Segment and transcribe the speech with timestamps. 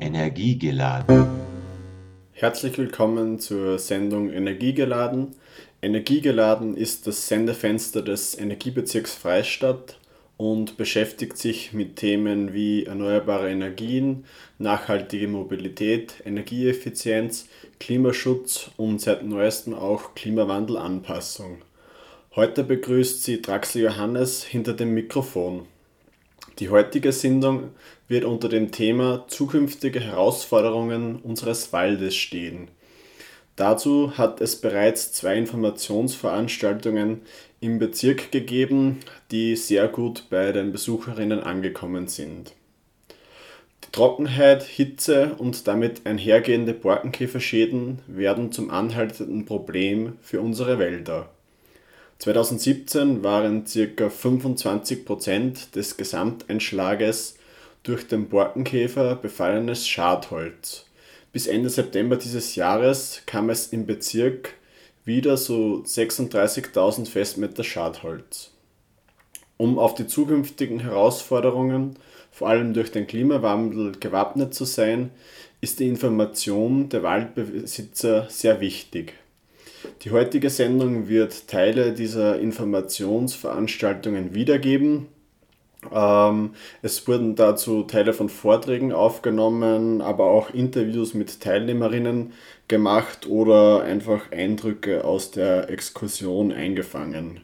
[0.00, 1.26] Energiegeladen.
[2.32, 5.36] Herzlich willkommen zur Sendung Energiegeladen.
[5.82, 9.98] Energiegeladen ist das Sendefenster des Energiebezirks Freistadt
[10.38, 14.24] und beschäftigt sich mit Themen wie erneuerbare Energien,
[14.58, 17.46] nachhaltige Mobilität, Energieeffizienz,
[17.78, 21.58] Klimaschutz und seit neuestem auch Klimawandelanpassung.
[22.34, 25.66] Heute begrüßt sie Draxel Johannes hinter dem Mikrofon.
[26.60, 27.70] Die heutige Sendung
[28.08, 32.68] wird unter dem Thema zukünftige Herausforderungen unseres Waldes stehen.
[33.56, 37.22] Dazu hat es bereits zwei Informationsveranstaltungen
[37.60, 42.52] im Bezirk gegeben, die sehr gut bei den Besucherinnen angekommen sind.
[43.84, 51.30] Die Trockenheit, Hitze und damit einhergehende Borkenkäferschäden werden zum anhaltenden Problem für unsere Wälder.
[52.18, 54.06] 2017 waren ca.
[54.06, 57.36] 25% des Gesamteinschlages
[57.84, 60.86] durch den Borkenkäfer befallenes Schadholz.
[61.32, 64.54] Bis Ende September dieses Jahres kam es im Bezirk
[65.04, 68.50] wieder so 36.000 Festmeter Schadholz.
[69.56, 71.96] Um auf die zukünftigen Herausforderungen,
[72.32, 75.10] vor allem durch den Klimawandel, gewappnet zu sein,
[75.60, 79.14] ist die Information der Waldbesitzer sehr wichtig.
[80.02, 85.06] Die heutige Sendung wird Teile dieser Informationsveranstaltungen wiedergeben.
[85.92, 92.32] Ähm, es wurden dazu Teile von Vorträgen aufgenommen, aber auch Interviews mit Teilnehmerinnen
[92.68, 97.40] gemacht oder einfach Eindrücke aus der Exkursion eingefangen.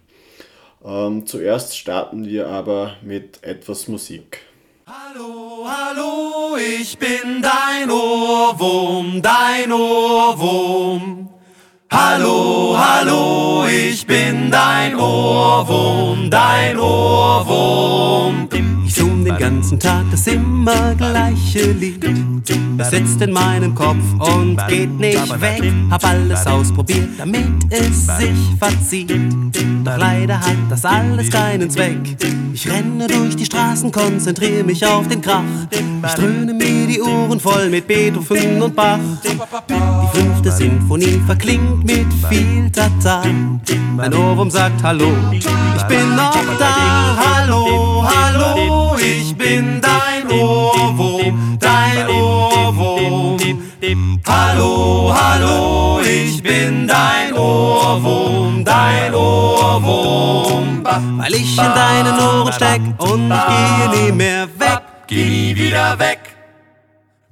[0.85, 4.41] Ähm, zuerst starten wir aber mit etwas Musik.
[4.87, 11.29] Hallo, hallo, ich bin dein Ohrwurm, dein Ohrwurm.
[11.93, 18.49] Hallo, hallo, ich bin dein Ohrwurm, dein Ohrwurm.
[18.91, 22.05] Ich summ den ganzen Tag das immer gleiche Lied.
[22.77, 25.63] Es sitzt in meinem Kopf und geht nicht weg.
[25.89, 29.13] Hab alles ausprobiert, damit es sich verzieht.
[29.85, 32.17] Doch leider hat das alles keinen Zweck.
[32.53, 35.45] Ich renne durch die Straßen, konzentriere mich auf den Krach.
[35.71, 38.99] Ich dröhne mir die Ohren voll mit Beethoven und Bach.
[39.23, 43.23] Die fünfte Sinfonie verklingt mit viel Tata.
[43.97, 45.45] Mein Ohrwurm sagt Hallo, ich
[45.85, 47.01] bin noch da.
[47.17, 53.39] Hallo, hallo, ich bin dein Ohrwurm, dein Ohrwurm.
[54.27, 60.85] Hallo, hallo, ich bin dein Ohrwurm, dein Ohrwurm.
[60.85, 64.81] Weil ich in deinen Ohren steck und ich gehe nie mehr weg.
[65.07, 66.30] Geh nie wieder weg.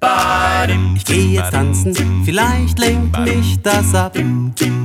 [0.00, 4.16] Ich geh jetzt tanzen, vielleicht lenkt mich das ab.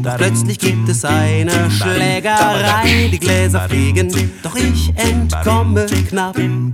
[0.02, 4.10] Doch plötzlich gibt es eine Schlägerei, die Gläser fliegen,
[4.42, 6.74] doch ich entkomme knapp und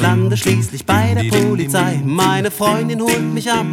[0.00, 2.00] lande schließlich bei der Polizei.
[2.04, 3.66] Meine Freundin holt mich ab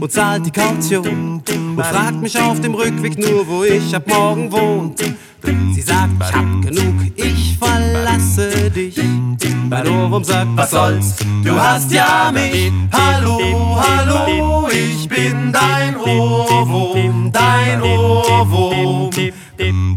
[0.00, 4.50] und zahlt die Kaution und fragt mich auf dem Rückweg nur, wo ich ab morgen
[4.50, 5.00] wohnt.
[5.44, 8.96] Sie sagt, ich hab genug, ich verlasse dich.
[9.68, 12.72] Mein Ohrwurm sagt, was soll's, du hast ja mich.
[12.92, 19.10] Hallo, hallo, ich bin dein Ohrwurm, dein Ohrwurm.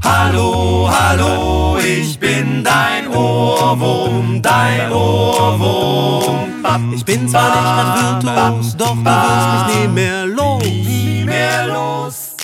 [0.03, 6.45] Hallo, hallo, ich bin dein Ohrwurm, dein Ohrwurm.
[6.93, 10.63] Ich bin zwar nicht grad virtuos, doch du wirst mich nie mehr los.
[10.63, 12.34] Nie mehr los.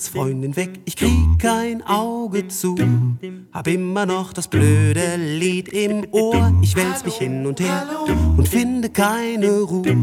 [0.00, 2.74] Vier Uhr nachts, Freundin weg, ich krieg kein Auge zu.
[3.52, 6.52] Hab immer noch das blöde Lied im Ohr.
[6.62, 7.86] Ich wälz mich hin und her
[8.36, 9.96] und finde keine Ruhe.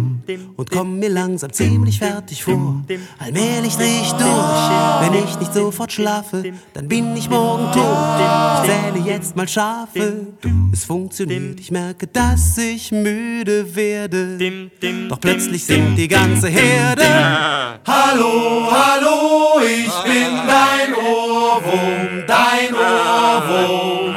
[0.55, 2.83] Und komm mir langsam ziemlich fertig vor.
[3.19, 5.01] Allmählich dreh ich durch.
[5.01, 8.63] Wenn ich nicht sofort schlafe, dann bin ich morgen tot.
[8.63, 10.27] Ich zähle jetzt mal Schafe.
[10.71, 14.69] Es funktioniert, ich merke, dass ich müde werde.
[15.09, 17.79] Doch plötzlich singt die ganze Herde.
[17.85, 24.15] Hallo, hallo, ich bin dein Ohrwurm, dein Ohrwurm.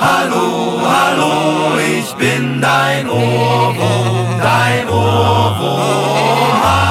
[0.00, 6.89] Hallo, hallo, ich bin dein Ohrwurm, dein Ohrwurm.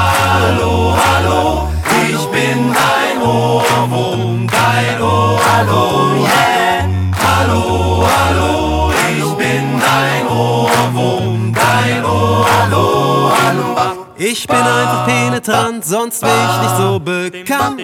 [14.22, 17.82] Ich bin einfach penetrant, sonst wär ich nicht so bekannt.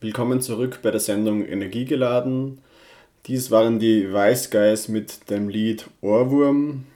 [0.00, 2.62] Willkommen zurück bei der Sendung Energiegeladen.
[3.26, 6.86] Dies waren die Wise Guys mit dem Lied Ohrwurm.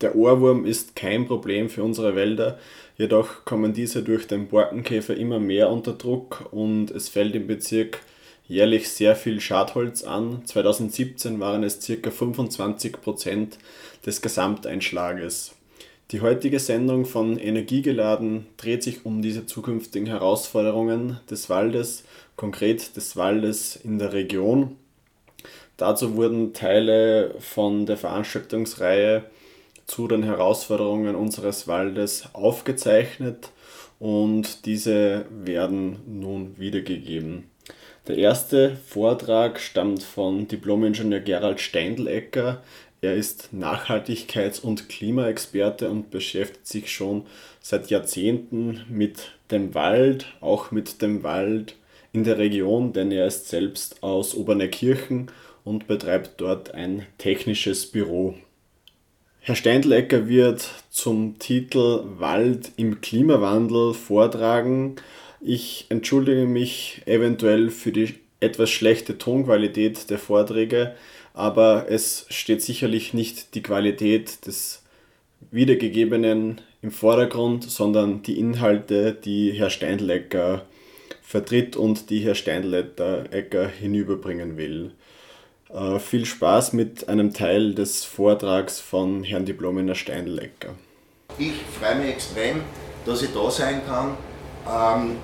[0.00, 2.60] Der Ohrwurm ist kein Problem für unsere Wälder,
[2.96, 7.98] jedoch kommen diese durch den Borkenkäfer immer mehr unter Druck und es fällt im Bezirk
[8.48, 10.44] jährlich sehr viel Schadholz an.
[10.44, 12.10] 2017 waren es ca.
[12.10, 13.58] 25 Prozent
[14.04, 15.54] des Gesamteinschlages.
[16.10, 22.04] Die heutige Sendung von Energiegeladen dreht sich um diese zukünftigen Herausforderungen des Waldes,
[22.34, 24.76] konkret des Waldes in der Region.
[25.76, 29.24] Dazu wurden Teile von der Veranstaltungsreihe
[29.86, 33.50] zu den Herausforderungen unseres Waldes aufgezeichnet
[33.98, 37.47] und diese werden nun wiedergegeben.
[38.08, 42.62] Der erste Vortrag stammt von Diplomingenieur Gerald Steindl-Ecker.
[43.02, 47.26] Er ist Nachhaltigkeits- und Klimaexperte und beschäftigt sich schon
[47.60, 51.76] seit Jahrzehnten mit dem Wald, auch mit dem Wald
[52.14, 55.30] in der Region, denn er ist selbst aus Oberneukirchen
[55.62, 58.34] und betreibt dort ein technisches Büro.
[59.40, 64.96] Herr Steindl-Ecker wird zum Titel Wald im Klimawandel vortragen.
[65.40, 70.94] Ich entschuldige mich eventuell für die etwas schlechte Tonqualität der Vorträge
[71.38, 74.82] aber es steht sicherlich nicht die Qualität des
[75.52, 80.62] Wiedergegebenen im Vordergrund, sondern die Inhalte, die Herr Steindlecker
[81.22, 84.90] vertritt und die Herr Steindlecker hinüberbringen will.
[85.72, 90.74] Äh, viel Spaß mit einem Teil des Vortrags von Herrn Diplominer Steindlecker.
[91.38, 92.62] Ich freue mich extrem,
[93.06, 94.16] dass ich da sein kann.
[94.68, 95.16] Ähm,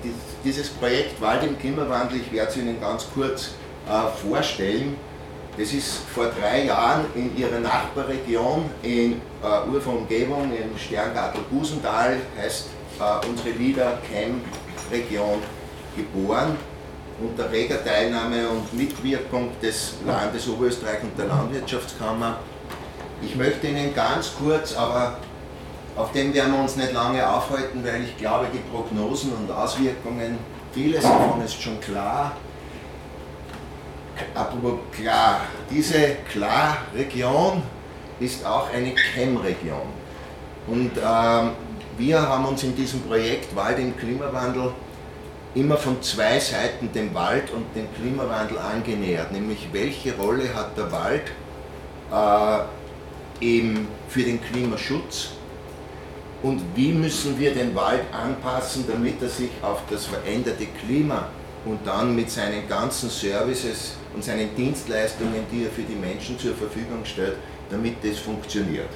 [0.43, 3.51] dieses Projekt Wald im Klimawandel, ich werde es Ihnen ganz kurz
[3.87, 4.97] äh, vorstellen.
[5.57, 12.17] Das ist vor drei Jahren in ihrer Nachbarregion in äh, Ufer Umgebung, im Sterngartel Busental,
[12.37, 12.65] heißt
[12.99, 15.39] äh, unsere Lieder-Cam-Region
[15.95, 16.57] geboren
[17.19, 22.39] unter reger Teilnahme und Mitwirkung des Landes Oberösterreich und der Landwirtschaftskammer.
[23.21, 25.17] Ich möchte Ihnen ganz kurz, aber
[25.95, 30.37] auf dem werden wir uns nicht lange aufhalten, weil ich glaube, die Prognosen und Auswirkungen,
[30.73, 32.33] vieles davon ist schon klar,
[34.33, 37.61] Apropos klar, diese Klar-Region
[38.19, 39.87] ist auch eine Chem-Region.
[40.67, 41.51] Und ähm,
[41.97, 44.71] wir haben uns in diesem Projekt Wald im Klimawandel
[45.53, 50.91] immer von zwei Seiten dem Wald und dem Klimawandel angenähert, nämlich welche Rolle hat der
[50.91, 51.31] Wald
[52.11, 55.31] äh, eben für den Klimaschutz
[56.45, 61.29] und wie müssen wir den Wald anpassen, damit er sich auf das veränderte Klima
[61.65, 66.53] und dann mit seinen ganzen Services und seinen Dienstleistungen, die er für die Menschen zur
[66.53, 67.37] Verfügung stellt,
[67.71, 68.89] damit das funktioniert.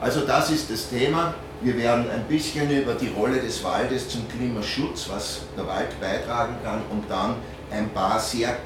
[0.00, 1.32] Also das ist das Thema.
[1.60, 6.56] Wir werden ein bisschen über die Rolle des Waldes zum Klimaschutz, was der Wald beitragen
[6.64, 7.36] kann und dann
[7.70, 8.56] ein paar sehr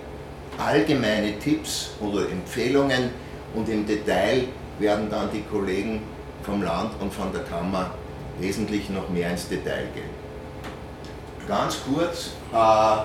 [0.57, 3.11] allgemeine Tipps oder Empfehlungen
[3.55, 4.45] und im Detail
[4.79, 6.01] werden dann die Kollegen
[6.43, 7.91] vom Land und von der Kammer
[8.39, 10.11] wesentlich noch mehr ins Detail gehen.
[11.47, 13.03] Ganz kurz, äh,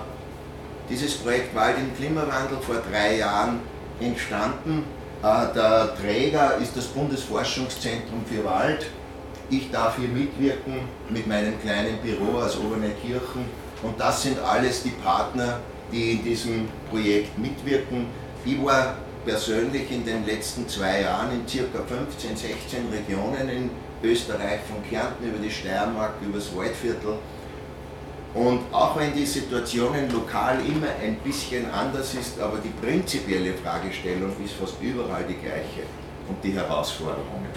[0.90, 3.60] dieses Projekt Wald im Klimawandel vor drei Jahren
[4.00, 4.84] entstanden.
[5.22, 8.86] Äh, der Träger ist das Bundesforschungszentrum für Wald.
[9.50, 13.46] Ich darf hier mitwirken mit meinem kleinen Büro aus Oberneukirchen
[13.82, 15.60] und das sind alles die Partner,
[15.92, 18.08] die in diesem Projekt mitwirken.
[18.44, 18.96] Ich war
[19.28, 21.80] persönlich in den letzten zwei Jahren in ca.
[21.84, 23.70] 15, 16 Regionen in
[24.02, 27.16] Österreich, von Kärnten über die Steiermark, über das Waldviertel
[28.34, 34.32] und auch wenn die Situationen lokal immer ein bisschen anders ist, aber die prinzipielle Fragestellung
[34.44, 35.84] ist fast überall die gleiche
[36.30, 37.50] und die Herausforderungen.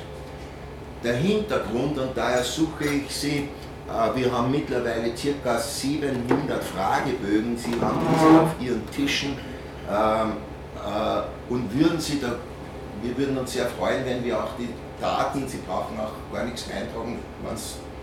[1.04, 3.49] Der Hintergrund, und daher suche ich Sie,
[3.88, 5.59] äh, wir haben mittlerweile ca.
[5.59, 9.37] 700 Fragebögen, Sie haben diese auf Ihren Tischen
[9.88, 10.33] ähm,
[10.76, 12.37] äh, und würden Sie da,
[13.02, 14.69] wir würden uns sehr freuen, wenn wir auch die
[15.00, 17.19] Daten, Sie brauchen auch gar nichts eintragen,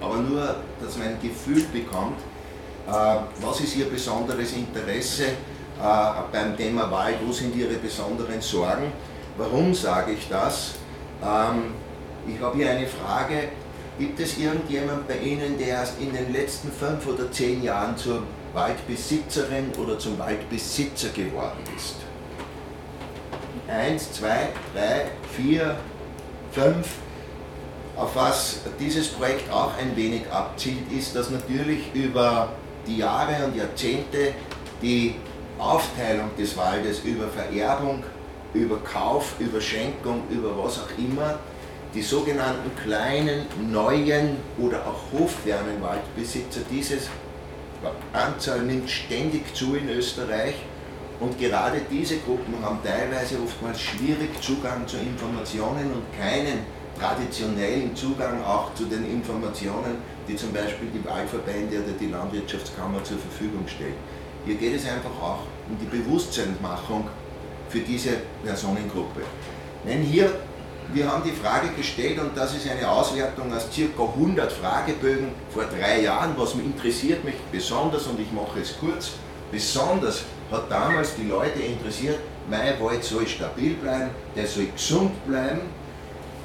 [0.01, 2.20] aber nur, dass man ein Gefühl bekommt,
[2.88, 2.92] äh,
[3.42, 5.32] was ist Ihr besonderes Interesse äh,
[6.32, 7.18] beim Thema Wald?
[7.25, 8.92] Wo sind Ihre besonderen Sorgen?
[9.38, 10.75] Warum sage ich das?
[11.24, 11.74] Ähm,
[12.27, 13.50] ich habe hier eine Frage.
[13.98, 18.24] Gibt es irgendjemand bei Ihnen, der in den letzten fünf oder zehn Jahren zur
[18.54, 22.07] Waldbesitzerin oder zum Waldbesitzer geworden ist?
[23.68, 25.06] Eins, zwei, drei,
[25.36, 25.76] vier,
[26.52, 26.88] fünf.
[27.98, 32.54] Auf was dieses Projekt auch ein wenig abzielt, ist, dass natürlich über
[32.86, 34.34] die Jahre und Jahrzehnte
[34.82, 35.16] die
[35.60, 38.04] Aufteilung des Waldes über Vererbung,
[38.54, 41.40] über Kauf, über Schenkung, über was auch immer,
[41.94, 46.98] die sogenannten kleinen, neuen oder auch hoffernen Waldbesitzer, diese
[48.14, 50.56] Anzahl nimmt ständig zu in Österreich
[51.20, 56.60] und gerade diese Gruppen haben teilweise oftmals schwierig Zugang zu Informationen und keinen
[57.00, 59.98] traditionellen Zugang auch zu den Informationen
[60.28, 63.96] die zum Beispiel die Waldverbände oder die Landwirtschaftskammer zur Verfügung stellen.
[64.46, 67.08] Hier geht es einfach auch um die Bewusstseinsmachung
[67.70, 69.22] für diese Personengruppe.
[69.86, 70.32] Denn hier,
[70.94, 74.04] wir haben die Frage gestellt und das ist eine Auswertung aus ca.
[74.04, 79.12] 100 Fragebögen vor drei Jahren, was mich interessiert mich besonders und ich mache es kurz.
[79.52, 85.62] Besonders hat damals die Leute interessiert, mein Wald soll stabil bleiben, der soll gesund bleiben,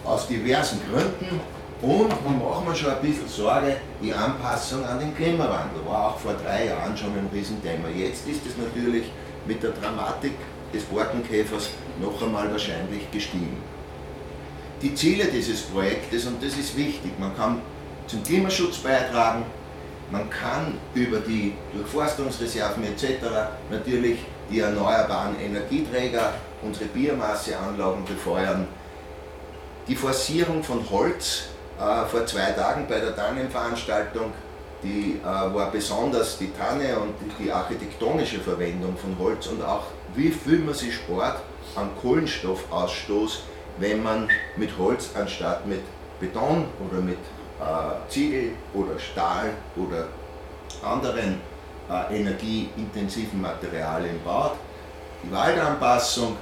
[0.05, 1.41] aus diversen Gründen.
[1.81, 6.19] Und wir machen mir schon ein bisschen Sorge, die Anpassung an den Klimawandel war auch
[6.19, 7.89] vor drei Jahren schon ein Riesenthema.
[7.89, 9.11] Jetzt ist es natürlich
[9.47, 10.35] mit der Dramatik
[10.73, 13.57] des Borkenkäfers noch einmal wahrscheinlich gestiegen.
[14.81, 17.61] Die Ziele dieses Projektes, und das ist wichtig, man kann
[18.07, 19.45] zum Klimaschutz beitragen,
[20.13, 23.25] man kann über die Durchforstungsreserven etc.
[23.71, 24.19] natürlich
[24.51, 28.69] die erneuerbaren Energieträger, unsere Biomasseanlagen befeuern.
[29.89, 31.49] Die Forcierung von Holz
[31.81, 34.33] äh, vor zwei Tagen bei der Tannenveranstaltung,
[34.83, 40.29] die äh, war besonders die Tanne und die architektonische Verwendung von Holz und auch wie
[40.29, 41.41] viel man sich spart
[41.75, 43.45] an Kohlenstoffausstoß,
[43.79, 45.81] wenn man mit Holz anstatt mit
[46.21, 47.19] Beton oder mit
[47.63, 50.09] äh, Ziegel oder Stahl oder
[50.83, 51.41] anderen
[51.91, 54.57] äh, energieintensiven Materialien baut.
[55.23, 56.37] Die Waldanpassung,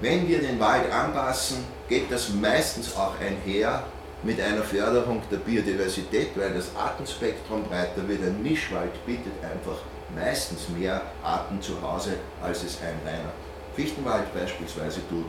[0.00, 3.84] wenn wir den Wald anpassen, geht das meistens auch einher
[4.22, 8.22] mit einer Förderung der Biodiversität, weil das Artenspektrum breiter wird.
[8.22, 9.78] Ein Mischwald bietet einfach
[10.14, 13.32] meistens mehr Arten zu Hause, als es ein reiner
[13.74, 15.26] Fichtenwald beispielsweise tut.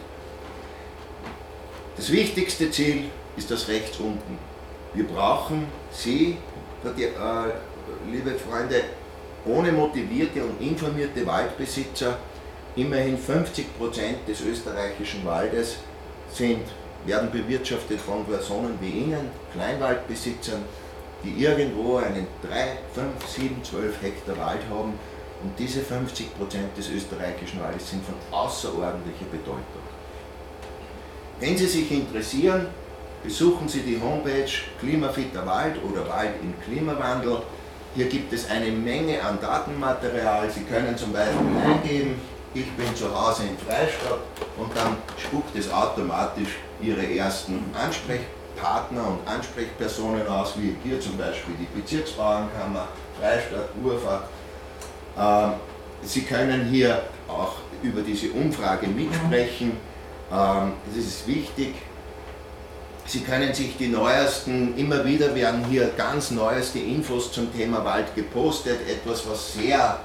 [1.96, 4.38] Das wichtigste Ziel ist das rechts unten.
[4.94, 6.38] Wir brauchen Sie,
[6.86, 8.84] äh, liebe Freunde,
[9.46, 12.18] ohne motivierte und informierte Waldbesitzer,
[12.76, 15.78] immerhin 50% des österreichischen Waldes
[16.30, 16.62] sind,
[17.06, 20.64] werden bewirtschaftet von Personen wie Ihnen, Kleinwaldbesitzern,
[21.24, 24.94] die irgendwo einen 3, 5, 7, 12 Hektar Wald haben.
[25.42, 29.84] Und diese 50% des österreichischen Waldes sind von außerordentlicher Bedeutung.
[31.40, 32.68] Wenn Sie sich interessieren,
[33.24, 37.42] besuchen Sie die Homepage Klimafitter Wald oder Wald im Klimawandel.
[37.96, 40.50] Hier gibt es eine Menge an Datenmaterial.
[40.50, 42.20] Sie können zum Beispiel eingeben,
[42.54, 44.20] ich bin zu Hause in Freistadt
[44.58, 51.56] und dann spuckt es automatisch Ihre ersten Ansprechpartner und Ansprechpersonen aus, wie hier zum Beispiel
[51.60, 52.88] die Bezirksbauernkammer,
[53.20, 54.26] Freistadt, Urfahrt.
[55.18, 55.54] Ähm,
[56.04, 59.78] Sie können hier auch über diese Umfrage mitsprechen.
[60.32, 61.76] Ähm, das ist wichtig.
[63.06, 68.16] Sie können sich die neuesten, immer wieder werden hier ganz neueste Infos zum Thema Wald
[68.16, 68.80] gepostet.
[68.90, 70.00] Etwas, was sehr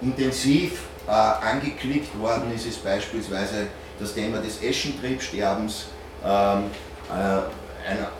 [0.00, 3.66] intensiv äh, angeklickt worden ist, ist beispielsweise
[4.00, 5.86] das Thema des Eschentriebsterbens.
[6.24, 6.64] Ähm,
[7.10, 8.10] äh, einer,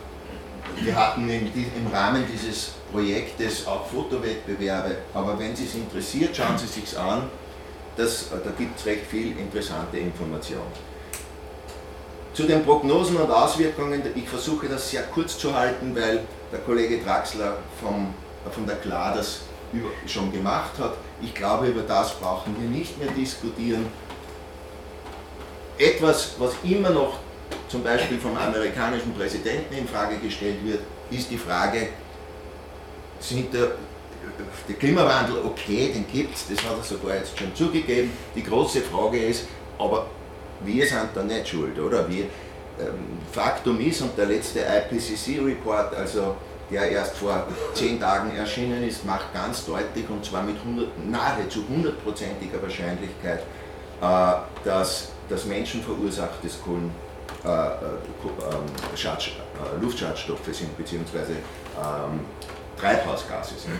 [0.79, 6.57] wir hatten in, im Rahmen dieses Projektes auch Fotowettbewerbe, aber wenn Sie es interessiert, schauen
[6.57, 7.23] Sie es sich an.
[7.97, 10.88] Das, äh, da gibt es recht viel interessante Informationen.
[12.33, 16.21] Zu den Prognosen und Auswirkungen, ich versuche das sehr kurz zu halten, weil
[16.51, 18.13] der Kollege Draxler vom,
[18.51, 19.41] von der KLA das
[20.07, 20.93] schon gemacht hat.
[21.21, 23.87] Ich glaube, über das brauchen wir nicht mehr diskutieren.
[25.77, 27.19] Etwas, was immer noch
[27.67, 30.81] zum Beispiel vom amerikanischen Präsidenten in Frage gestellt wird,
[31.11, 31.89] ist die Frage,
[33.19, 33.71] sind der,
[34.67, 38.11] der Klimawandel okay, den gibt es, das hat er sogar jetzt schon zugegeben.
[38.35, 39.45] Die große Frage ist,
[39.77, 40.07] aber
[40.63, 42.07] wir sind da nicht schuld, oder?
[42.09, 42.25] Wir,
[42.79, 46.35] ähm, Faktum ist, und der letzte IPCC-Report, also
[46.71, 51.63] der erst vor zehn Tagen erschienen ist, macht ganz deutlich, und zwar mit 100, nahezu
[51.67, 53.39] hundertprozentiger Wahrscheinlichkeit,
[54.01, 56.91] äh, dass das menschenverursachtes Kohlen,
[57.43, 62.21] äh, äh, ähm, Schadst, äh, Luftschadstoffe sind, beziehungsweise ähm,
[62.79, 63.79] Treibhausgase sind.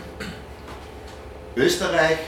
[1.56, 2.20] Österreich,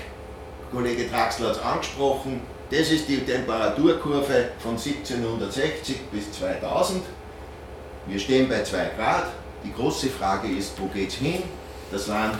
[0.71, 2.41] Kollege Draxler hat es angesprochen,
[2.71, 7.03] das ist die Temperaturkurve von 1760 bis 2000.
[8.07, 9.27] Wir stehen bei 2 Grad.
[9.63, 11.43] Die große Frage ist, wo geht es hin?
[11.91, 12.37] Das Land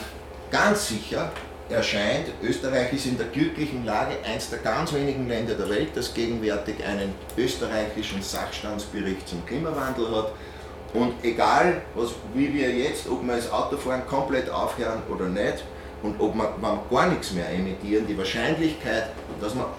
[0.49, 1.31] ganz sicher
[1.69, 6.13] erscheint, Österreich ist in der glücklichen Lage, eines der ganz wenigen Länder der Welt, das
[6.13, 10.31] gegenwärtig einen österreichischen Sachstandsbericht zum Klimawandel hat.
[10.93, 15.63] Und egal, was, wie wir jetzt, ob wir das Autofahren komplett aufhören oder nicht,
[16.03, 19.69] und ob wir, wir gar nichts mehr emittieren, die Wahrscheinlichkeit, dass wir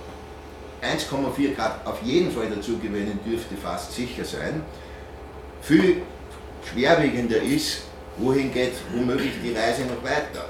[0.82, 4.62] 1,4 Grad auf jeden Fall dazu gewinnen dürfte fast sicher sein.
[5.60, 6.02] Viel
[6.68, 7.82] schwerwiegender ist,
[8.16, 10.46] wohin geht womöglich die Reise noch weiter.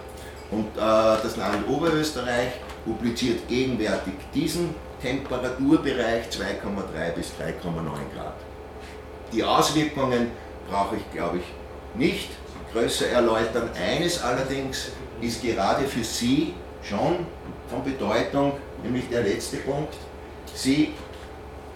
[0.50, 2.52] Und äh, das Land Oberösterreich
[2.84, 8.34] publiziert gegenwärtig diesen Temperaturbereich 2,3 bis 3,9 Grad.
[9.32, 10.30] Die Auswirkungen
[10.70, 11.44] brauche ich, glaube ich,
[11.98, 12.30] nicht
[12.72, 13.68] größer erläutern.
[13.74, 17.26] Eines allerdings ist gerade für Sie schon
[17.68, 19.94] von Bedeutung, nämlich der letzte Punkt.
[20.54, 20.92] Sie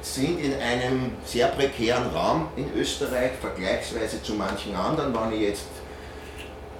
[0.02, 5.12] sind in einem sehr prekären Raum in Österreich, vergleichsweise zu manchen anderen.
[5.14, 5.66] Wenn ich jetzt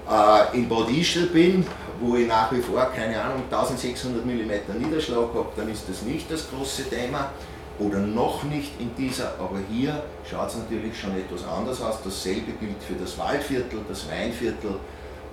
[0.08, 1.66] äh, in Bad Ischl bin,
[2.00, 6.30] wo ich nach wie vor, keine Ahnung, 1600 mm Niederschlag habe, dann ist das nicht
[6.30, 7.30] das große Thema
[7.78, 11.98] oder noch nicht in dieser, aber hier schaut es natürlich schon etwas anders aus.
[12.02, 14.70] Dasselbe gilt für das Waldviertel, das Weinviertel,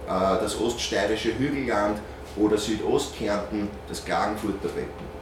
[0.08, 2.00] äh, das oststeirische Hügelland
[2.36, 5.14] oder Südostkärnten, das Klagenfurter Becken.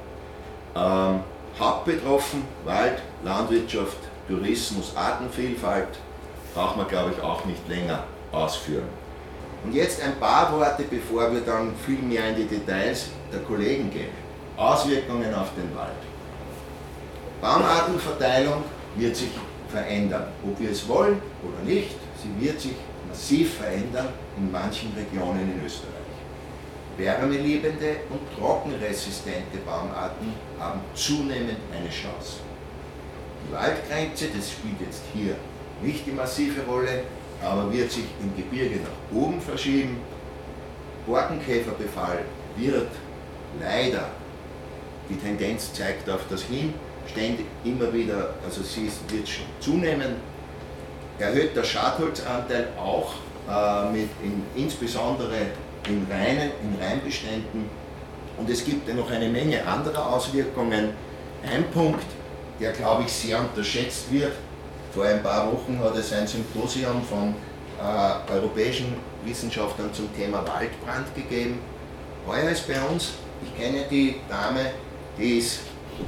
[0.76, 1.20] Ähm,
[1.60, 6.00] Hauptbetroffen Wald, Landwirtschaft, Tourismus, Artenvielfalt,
[6.54, 8.88] braucht man glaube ich auch nicht länger ausführen.
[9.64, 13.92] Und jetzt ein paar Worte, bevor wir dann viel mehr in die Details der Kollegen
[13.92, 14.10] gehen.
[14.58, 15.92] Auswirkungen auf den Wald.
[17.42, 18.64] Baumartenverteilung
[18.96, 19.30] wird sich
[19.70, 21.96] verändern, ob wir es wollen oder nicht.
[22.22, 22.74] Sie wird sich
[23.08, 26.01] massiv verändern in manchen Regionen in Österreich.
[26.98, 32.42] Wärmeliebende und trockenresistente Baumarten haben zunehmend eine Chance.
[33.48, 35.36] Die Waldgrenze, das spielt jetzt hier
[35.82, 37.04] nicht die massive Rolle,
[37.44, 39.98] aber wird sich im Gebirge nach oben verschieben.
[41.08, 42.20] Borkenkäferbefall
[42.56, 42.92] wird
[43.60, 44.10] leider,
[45.10, 46.74] die Tendenz zeigt auf das hin,
[47.10, 50.16] ständig immer wieder, also sie wird schon zunehmen.
[51.18, 53.14] Erhöhter Schadholzanteil auch
[53.50, 55.48] äh, mit in, insbesondere
[55.88, 57.70] in Weinen, in Reinbeständen.
[58.38, 60.90] Und es gibt ja noch eine Menge anderer Auswirkungen.
[61.44, 62.06] Ein Punkt,
[62.60, 64.34] der glaube ich sehr unterschätzt wird,
[64.94, 67.34] vor ein paar Wochen hat es ein Symposium von
[67.80, 71.60] äh, europäischen Wissenschaftlern zum Thema Waldbrand gegeben.
[72.28, 74.72] Heuer ist bei uns, ich kenne die Dame,
[75.18, 75.62] die ist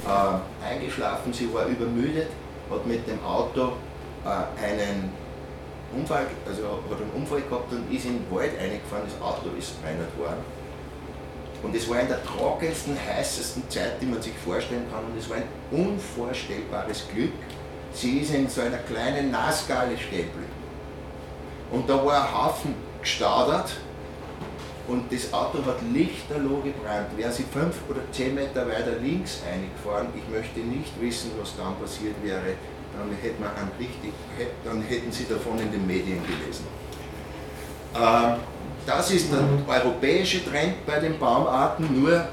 [0.06, 2.28] äh, eingeschlafen, sie war übermüdet,
[2.70, 3.74] hat mit dem Auto
[4.26, 5.12] äh, einen
[5.96, 9.82] Unfall, also hat einen Unfall gehabt und ist in den Wald eingefahren, das Auto ist
[9.82, 10.44] brennend worden.
[11.64, 15.06] Und es war in der trockensten, heißesten Zeit, die man sich vorstellen kann.
[15.06, 17.32] Und es war ein unvorstellbares Glück.
[17.94, 20.28] Sie ist in so einer kleinen Nassgalle stehen
[21.72, 23.72] Und da war ein Haufen gestaudert
[24.88, 27.16] und das Auto hat lichterloh gebrannt.
[27.16, 31.76] Wäre sie fünf oder zehn Meter weiter links eingefahren, ich möchte nicht wissen, was dann
[31.80, 32.56] passiert wäre
[32.98, 34.14] dann, hätte man richtig,
[34.64, 36.66] dann hätten Sie davon in den Medien gelesen.
[37.96, 38.36] Ähm,
[38.86, 42.28] das ist der europäische Trend bei den Baumarten, nur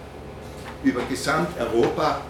[0.82, 2.22] über Gesamteuropa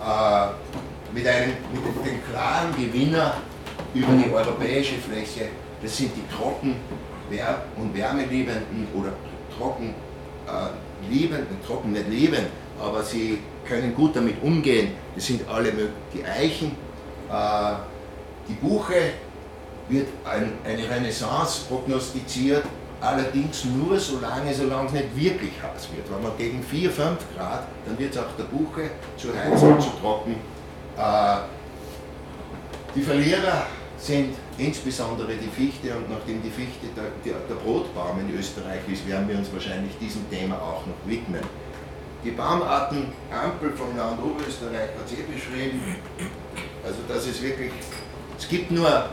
[0.00, 3.34] äh, mit, einem, mit dem klaren Gewinner
[3.94, 5.48] über die europäische Fläche.
[5.82, 6.76] Das sind die trocken
[7.76, 9.12] und wärmeliebenden oder
[9.56, 9.94] trocken
[10.46, 12.46] äh, liebenden, trocken nicht lieben,
[12.80, 14.92] aber sie können gut damit umgehen.
[15.14, 15.72] Das sind alle
[16.14, 16.72] die Eichen,
[18.48, 19.12] die Buche
[19.88, 22.64] wird eine Renaissance prognostiziert,
[23.00, 26.10] allerdings nur so lange, solange es nicht wirklich heiß wird.
[26.10, 29.82] Wenn man gegen 4, 5 Grad, dann wird es auch der Buche zu heiß und
[29.82, 30.36] zu trocken.
[30.96, 31.36] Äh,
[32.94, 33.66] die Verlierer
[33.98, 39.06] sind insbesondere die Fichte und nachdem die Fichte der, der, der Brotbaum in Österreich ist,
[39.06, 41.42] werden wir uns wahrscheinlich diesem Thema auch noch widmen.
[42.24, 45.96] Die Baumarten Ampel vom Land Oberösterreich hat sie beschrieben.
[46.86, 47.72] Also das ist wirklich,
[48.38, 49.10] es gibt nur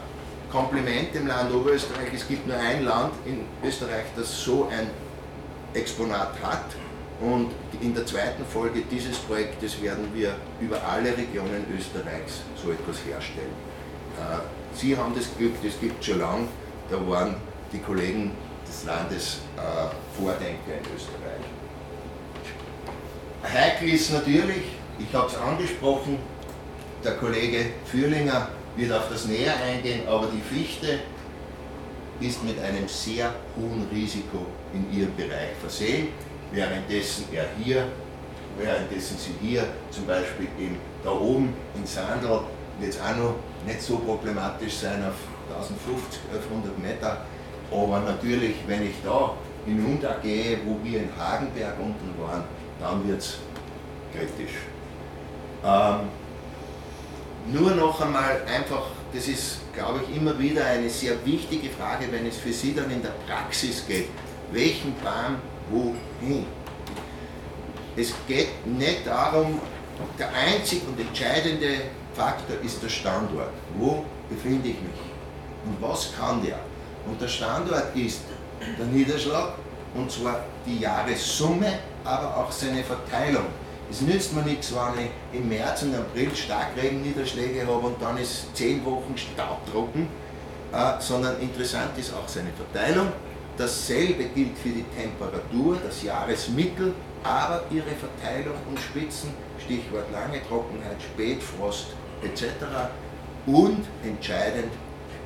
[0.51, 4.91] Kompliment im Land Oberösterreich, es gibt nur ein Land in Österreich, das so ein
[5.73, 6.65] Exponat hat.
[7.19, 12.97] Und in der zweiten Folge dieses Projektes werden wir über alle Regionen Österreichs so etwas
[13.07, 13.55] herstellen.
[14.19, 16.47] Äh, Sie haben das Glück, das gibt es schon lange,
[16.91, 17.35] da waren
[17.71, 18.31] die Kollegen
[18.67, 21.43] des Landes äh, Vordenker in Österreich.
[23.43, 24.63] Heikel ist natürlich,
[24.99, 26.19] ich habe es angesprochen,
[27.03, 30.99] der Kollege Fürlinger wird auf das näher eingehen, aber die Fichte
[32.19, 36.09] ist mit einem sehr hohen Risiko in ihrem Bereich versehen,
[36.51, 37.87] währenddessen er hier,
[38.57, 41.83] währenddessen sie hier zum Beispiel in, da oben in
[42.79, 43.35] wird es auch noch
[43.67, 45.15] nicht so problematisch sein auf
[45.55, 47.25] 1050, 1100 Meter,
[47.71, 49.35] aber natürlich, wenn ich da
[49.65, 52.43] hinuntergehe, wo wir in Hagenberg unten waren,
[52.79, 53.37] dann wird es
[54.11, 54.55] kritisch.
[55.63, 56.09] Ähm,
[57.51, 62.25] nur noch einmal einfach, das ist, glaube ich, immer wieder eine sehr wichtige Frage, wenn
[62.25, 64.09] es für Sie dann in der Praxis geht.
[64.51, 65.37] Welchen Baum
[65.69, 66.45] wohin?
[67.95, 69.59] Es geht nicht darum,
[70.17, 71.81] der einzig und entscheidende
[72.13, 73.51] Faktor ist der Standort.
[73.77, 75.01] Wo befinde ich mich?
[75.65, 76.59] Und was kann der?
[77.05, 78.21] Und der Standort ist
[78.77, 79.55] der Niederschlag,
[79.93, 83.45] und zwar die Jahressumme, aber auch seine Verteilung.
[83.93, 88.55] Es nützt mir nichts, wenn ich im März und April Starkregenniederschläge habe und dann ist
[88.55, 90.07] zehn Wochen staubtrocken,
[90.73, 93.09] äh, sondern interessant ist auch seine Verteilung
[93.55, 99.29] Dasselbe gilt für die Temperatur, das Jahresmittel, aber ihre Verteilung und Spitzen,
[99.63, 101.89] Stichwort lange Trockenheit, Spätfrost
[102.23, 102.45] etc.
[103.45, 104.71] Und entscheidend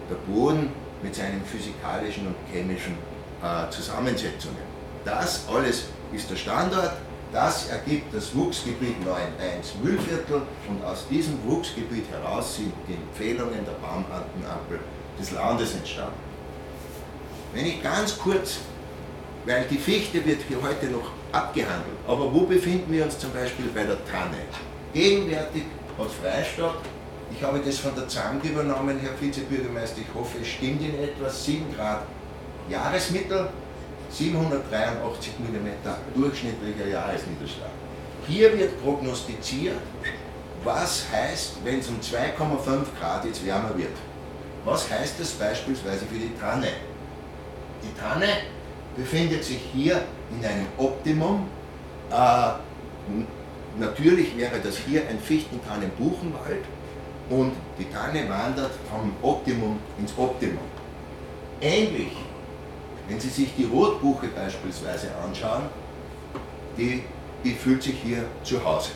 [0.09, 2.97] der Boden mit seinen physikalischen und chemischen
[3.41, 4.57] äh, Zusammensetzungen.
[5.05, 6.97] Das alles ist der Standort,
[7.31, 13.73] das ergibt das Wuchsgebiet 9.1 Müllviertel und aus diesem Wuchsgebiet heraus sind die Empfehlungen der
[13.73, 14.79] Baumartenampel
[15.19, 16.13] des Landes entstanden.
[17.53, 18.59] Wenn ich ganz kurz,
[19.45, 23.67] weil die Fichte wird hier heute noch abgehandelt, aber wo befinden wir uns zum Beispiel
[23.73, 24.37] bei der Tanne?
[24.93, 25.63] Gegenwärtig
[25.97, 26.77] hat Freistadt,
[27.31, 31.29] ich habe das von der ZAMG übernommen, Herr Vizebürgermeister, ich hoffe, es stimmt in etwa
[31.29, 32.03] 7 Grad
[32.69, 33.49] Jahresmittel,
[34.11, 37.69] 783 mm durchschnittlicher Jahresniederschlag.
[38.27, 39.77] Hier wird prognostiziert,
[40.63, 43.95] was heißt, wenn es um 2,5 Grad jetzt wärmer wird.
[44.65, 46.67] Was heißt das beispielsweise für die Tanne?
[47.83, 48.27] Die Tanne
[48.95, 51.47] befindet sich hier in einem Optimum.
[52.11, 52.49] Äh,
[53.79, 56.65] natürlich wäre das hier ein Fichtentannen-Buchenwald
[57.29, 60.65] und die Tanne wandert vom Optimum ins Optimum.
[61.61, 62.11] Ähnlich
[63.07, 65.63] wenn Sie sich die Rotbuche beispielsweise anschauen,
[66.77, 67.03] die,
[67.43, 68.91] die fühlt sich hier zu Hause.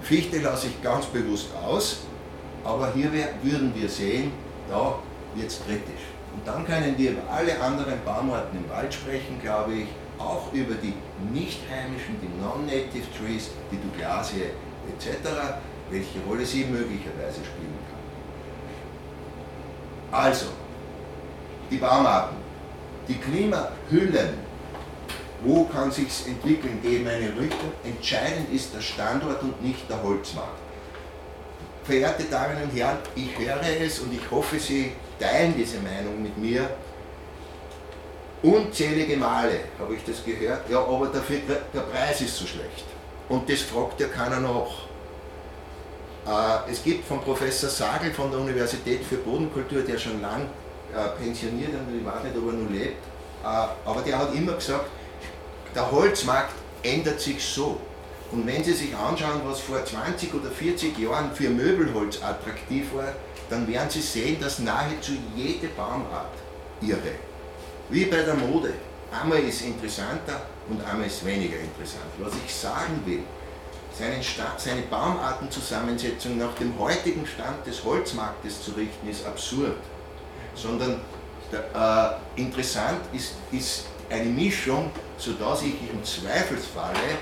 [0.00, 2.00] Die Fichte lasse ich ganz bewusst aus,
[2.64, 3.10] aber hier
[3.42, 4.32] würden wir sehen,
[4.68, 4.94] da
[5.34, 6.04] wird es kritisch.
[6.32, 10.74] Und dann können wir über alle anderen Baumarten im Wald sprechen, glaube ich, auch über
[10.74, 10.94] die
[11.32, 14.50] nicht heimischen, die Non-Native Trees, die Douglasie
[14.88, 15.28] etc.,
[15.90, 17.78] welche Rolle sie möglicherweise spielen
[20.10, 20.20] kann.
[20.20, 20.46] Also,
[21.70, 22.39] die Baumarten
[23.08, 24.34] die Klimahüllen,
[25.42, 27.72] wo kann sich entwickeln, geben eine Richtung.
[27.84, 30.58] Entscheidend ist der Standort und nicht der Holzmarkt.
[31.84, 36.36] Verehrte Damen und Herren, ich höre es und ich hoffe, Sie teilen diese Meinung mit
[36.36, 36.68] mir.
[38.42, 41.38] Unzählige Male habe ich das gehört, ja, aber dafür,
[41.74, 42.84] der Preis ist so schlecht.
[43.28, 44.90] Und das fragt ja keiner nach.
[46.26, 50.48] Äh, es gibt von Professor Sagel von der Universität für Bodenkultur, der schon lang
[50.94, 53.04] äh, pensioniert und ich weiß nicht, ob er noch lebt,
[53.42, 53.46] äh,
[53.88, 54.86] aber der hat immer gesagt,
[55.74, 57.80] der Holzmarkt ändert sich so.
[58.32, 63.12] Und wenn Sie sich anschauen, was vor 20 oder 40 Jahren für Möbelholz attraktiv war,
[63.48, 66.30] dann werden Sie sehen, dass nahezu jede Baumart
[66.80, 66.98] ihre,
[67.88, 68.72] wie bei der Mode,
[69.10, 72.04] einmal ist interessanter und einmal ist weniger interessant.
[72.18, 73.22] Was ich sagen will,
[73.92, 79.76] seine Baumartenzusammensetzung nach dem heutigen Stand des Holzmarktes zu richten, ist absurd
[80.54, 81.00] sondern
[81.52, 87.18] der, äh, interessant ist, ist eine Mischung, sodass ich im Zweifelsfalle,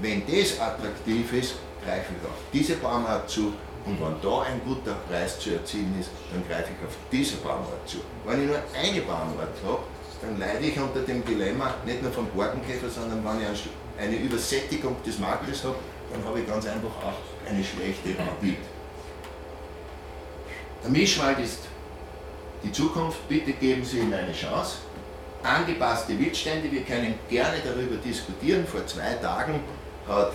[0.00, 3.52] wenn das attraktiv ist, greife ich auf diese Baumart zu
[3.86, 7.88] und wenn da ein guter Preis zu erzielen ist, dann greife ich auf diese Baumart
[7.88, 7.98] zu.
[8.24, 9.82] Wenn ich nur eine Baumart habe,
[10.20, 14.96] dann leide ich unter dem Dilemma nicht nur vom Borkenkäfer, sondern wenn ich eine Übersättigung
[15.04, 15.76] des Marktes habe,
[16.12, 18.62] dann habe ich ganz einfach auch eine schlechte Rendite.
[20.82, 21.60] Der Mischwald ist
[22.62, 24.78] die Zukunft, bitte geben Sie ihm eine Chance.
[25.42, 28.66] Angepasste Wildstände, wir können gerne darüber diskutieren.
[28.66, 29.60] Vor zwei Tagen
[30.08, 30.32] hat,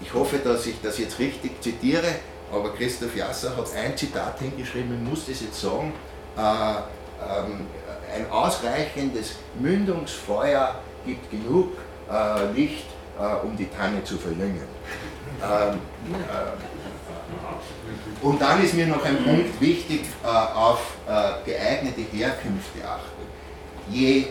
[0.00, 2.16] ich hoffe, dass ich das jetzt richtig zitiere,
[2.52, 5.92] aber Christoph Jasser hat ein Zitat hingeschrieben, ich muss das jetzt sagen,
[6.36, 7.66] äh, ähm,
[8.14, 11.72] ein ausreichendes Mündungsfeuer gibt genug
[12.10, 12.86] äh, Licht,
[13.18, 14.62] äh, um die Tanne zu verjüngen.
[15.42, 15.80] Ähm,
[16.12, 16.85] äh,
[18.22, 23.22] und dann ist mir noch ein Punkt wichtig, äh, auf äh, geeignete Herkünfte achten.
[23.90, 24.26] Je,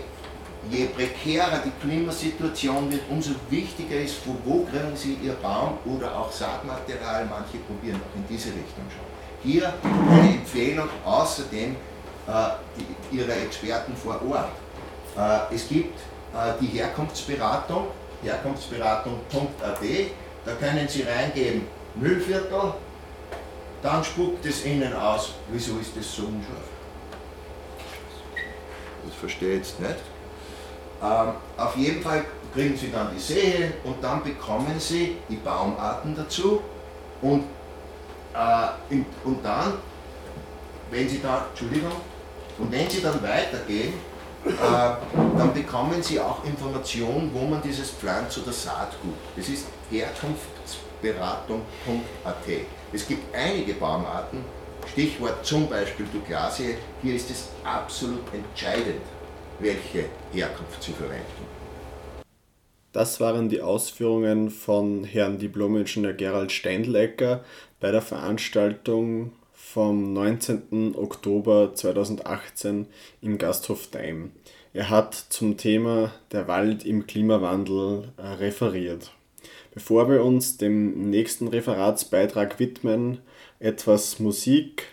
[0.69, 6.15] je prekärer die Klimasituation wird, umso wichtiger ist, wo, wo kriegen Sie Ihr Baum oder
[6.17, 9.05] auch Saatmaterial, manche probieren auch in diese Richtung schon.
[9.43, 11.75] Hier eine Empfehlung außerdem
[12.27, 12.31] äh,
[12.75, 14.51] die, Ihrer Experten vor Ort.
[15.49, 15.97] Es gibt
[16.59, 17.87] die Herkunftsberatung,
[18.21, 19.81] herkunftsberatung.at,
[20.45, 21.61] da können Sie reingeben,
[21.95, 22.73] Müllviertel,
[23.85, 26.57] dann spuckt es innen aus, wieso ist das so unscharf?
[29.05, 29.99] Das verstehe ich jetzt nicht.
[31.03, 36.15] Ähm, auf jeden Fall kriegen Sie dann die Sähe und dann bekommen Sie die Baumarten
[36.15, 36.63] dazu
[37.21, 37.43] und,
[38.33, 38.69] äh,
[39.23, 39.73] und dann,
[40.89, 41.91] wenn Sie da, Entschuldigung,
[42.57, 43.93] und wenn Sie dann weitergehen,
[44.45, 44.95] äh,
[45.37, 52.65] dann bekommen Sie auch Informationen, wo man dieses Pflanz- oder Saatgut, das ist herkunftsberatung.at.
[52.95, 54.39] Es gibt einige Baumarten,
[54.89, 59.01] Stichwort zum Beispiel Douglasie, hier ist es absolut entscheidend,
[59.59, 61.25] welche Herkunft zu verwenden.
[62.93, 67.43] Das waren die Ausführungen von Herrn Diplom-Ingenieur Gerald Steindlecker
[67.81, 70.95] bei der Veranstaltung vom 19.
[70.95, 72.87] Oktober 2018
[73.21, 74.31] im Gasthof Daim.
[74.71, 79.11] Er hat zum Thema Der Wald im Klimawandel äh, referiert.
[79.75, 83.19] Bevor wir uns dem nächsten Referatsbeitrag widmen,
[83.59, 84.85] etwas Musik.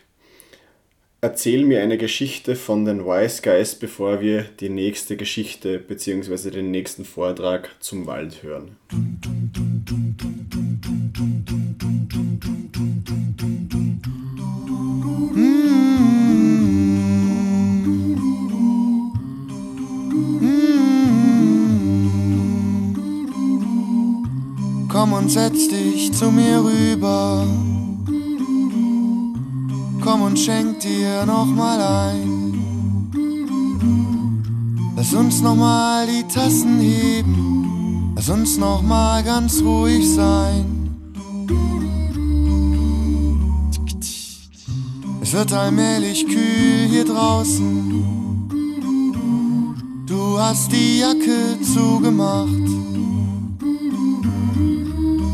[1.20, 6.50] Erzähl mir eine Geschichte von den Wise Guys, bevor wir die nächste Geschichte bzw.
[6.50, 8.76] den nächsten Vortrag zum Wald hören.
[24.92, 27.46] Komm und setz dich zu mir rüber
[30.02, 33.10] komm und schenk dir nochmal ein.
[34.96, 40.66] Lass uns nochmal die Tassen heben, lass uns nochmal ganz ruhig sein.
[45.22, 48.04] Es wird allmählich kühl hier draußen.
[50.06, 52.81] Du hast die Jacke zugemacht.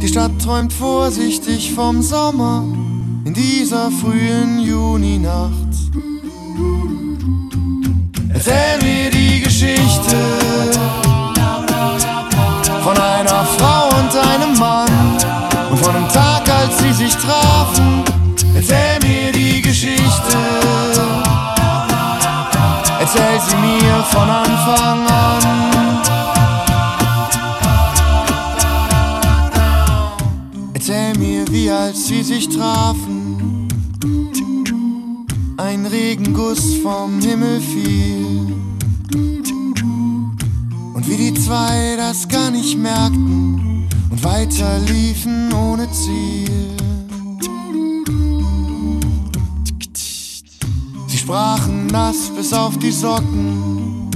[0.09, 2.65] Die Stadt träumt vorsichtig vom Sommer
[3.27, 5.53] in dieser frühen Juninacht.
[8.33, 10.17] Erzähl mir die Geschichte
[12.83, 14.89] von einer Frau und einem Mann
[15.71, 18.03] und von einem Tag, als sie sich trafen.
[18.55, 20.39] Erzähl mir die Geschichte.
[22.99, 25.58] Erzähl sie mir von Anfang an.
[32.49, 33.69] Trafen
[35.59, 38.55] ein Regenguss vom Himmel fiel.
[40.95, 46.77] Und wie die zwei das gar nicht merkten und weiter liefen ohne Ziel.
[51.07, 54.11] Sie sprachen nass bis auf die Socken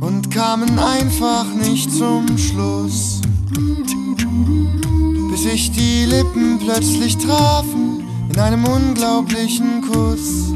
[0.00, 3.07] und kamen einfach nicht zum Schluss,
[5.38, 10.47] bis sich die Lippen plötzlich trafen in einem unglaublichen Kuss.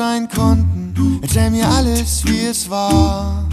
[0.00, 1.20] Sein konnten.
[1.20, 3.44] Erzähl mir alles, wie es war.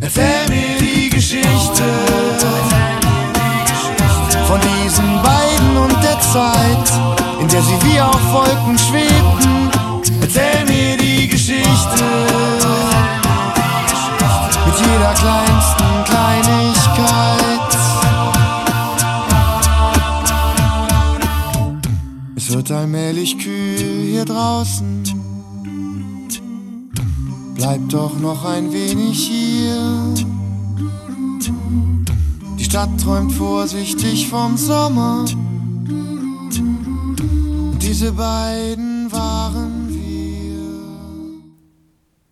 [0.00, 1.84] Erzähl mir die Geschichte
[4.46, 6.86] von diesen beiden und der Zeit,
[7.40, 9.70] in der sie wie auf Wolken schwebten.
[10.20, 12.04] Erzähl mir die Geschichte
[14.66, 15.81] mit jeder kleinsten
[22.62, 25.02] wird allmählich kühl hier draußen.
[27.56, 30.14] Bleib doch noch ein wenig hier.
[32.56, 35.24] Die Stadt träumt vorsichtig vom Sommer.
[37.72, 41.42] Und diese beiden waren wir.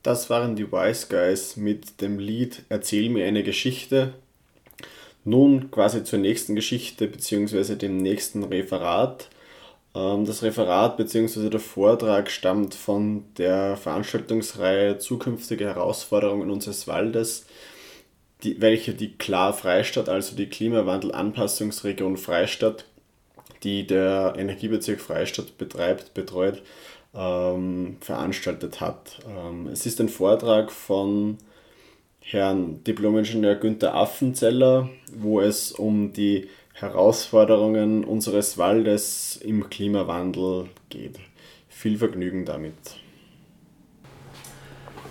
[0.05, 4.14] Das waren die Wise Guys mit dem Lied Erzähl mir eine Geschichte.
[5.25, 7.75] Nun quasi zur nächsten Geschichte bzw.
[7.75, 9.29] dem nächsten Referat.
[9.94, 11.48] Ähm, das Referat bzw.
[11.48, 17.46] der Vortrag stammt von der Veranstaltungsreihe Zukünftige Herausforderungen unseres Waldes,
[18.42, 22.87] die, welche die Klar Freistadt, also die Klimawandel-Anpassungsregion Freistadt,
[23.62, 26.62] die der Energiebezirk Freistadt betreibt, betreut,
[27.14, 29.18] ähm, veranstaltet hat.
[29.29, 31.38] Ähm, es ist ein Vortrag von
[32.20, 36.48] Herrn Diplomingenieur Günther Affenzeller, wo es um die
[36.81, 41.19] Herausforderungen unseres Waldes im Klimawandel geht.
[41.69, 42.75] Viel Vergnügen damit.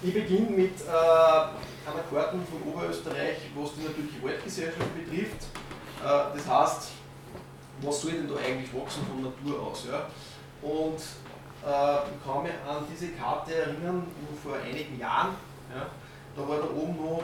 [0.01, 5.43] Ich beginne mit äh, einer Karte von Oberösterreich, was die natürliche Waldgesellschaft betrifft.
[6.03, 6.91] Äh, das heißt,
[7.81, 9.85] was soll denn da eigentlich wachsen von Natur aus?
[9.91, 10.07] Ja?
[10.61, 14.07] Und äh, ich kann mich an diese Karte erinnern,
[14.41, 15.35] vor einigen Jahren,
[15.75, 15.85] ja,
[16.35, 17.21] da war da oben noch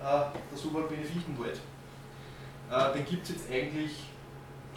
[0.00, 1.60] äh, der subalpine Fichtenwald.
[2.70, 3.92] Äh, den gibt es jetzt eigentlich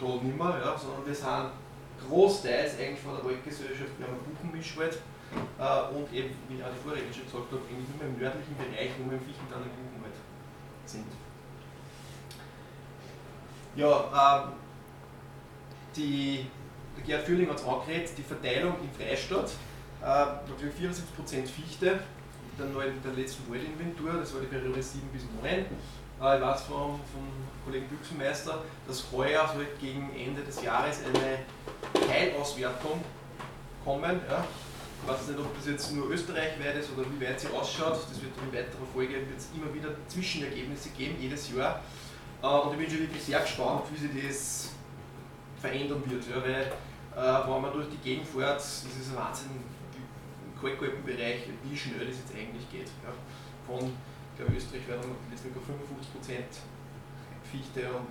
[0.00, 1.50] da nicht mehr, ja, sondern wir sind
[2.08, 4.98] großteils eigentlich von der Waldgesellschaft, wir haben einen Buchenmischwald,
[5.58, 8.56] Äh, und eben, wie ich auch die Vorredner schon gesagt habe, eigentlich immer im nördlichen
[8.56, 10.16] Bereich, wo wir im Fichtental und Buchenwald
[10.84, 11.06] sind.
[13.76, 14.52] Ja, ähm,
[15.96, 16.46] die,
[16.96, 19.50] der Gerhard Führling hat es angeredet, die Verteilung in Freistadt,
[20.02, 22.00] äh, natürlich 74% Fichte,
[22.58, 25.64] der, neuen, der letzten Waldinventur, das war die Periode 7 bis 9.
[26.22, 27.26] Ich weiß vom, vom
[27.64, 31.40] Kollegen Büchsenmeister, dass heuer soll gegen Ende des Jahres eine
[32.06, 33.02] Teilauswertung
[33.84, 34.20] kommen.
[34.30, 34.44] Ja.
[35.02, 37.94] Ich weiß nicht, ob das jetzt nur österreichweit ist oder wie weit sie ausschaut.
[38.08, 41.80] Das wird in weiterer Folge es immer wieder Zwischenergebnisse geben, jedes Jahr.
[42.40, 44.68] Äh, und ich bin schon wirklich sehr gespannt, wie sich das
[45.60, 46.22] verändern wird.
[46.30, 51.48] Ja, weil, äh, wenn man durch die Gegend fährt, ist es ein Wahnsinn im Kalkalpenbereich,
[51.64, 52.86] wie schnell das jetzt eigentlich geht.
[53.02, 53.10] Ja.
[53.66, 53.90] Von,
[54.32, 56.64] ich glaube, Österreich werden jetzt mit 55%
[57.44, 58.08] Fichte und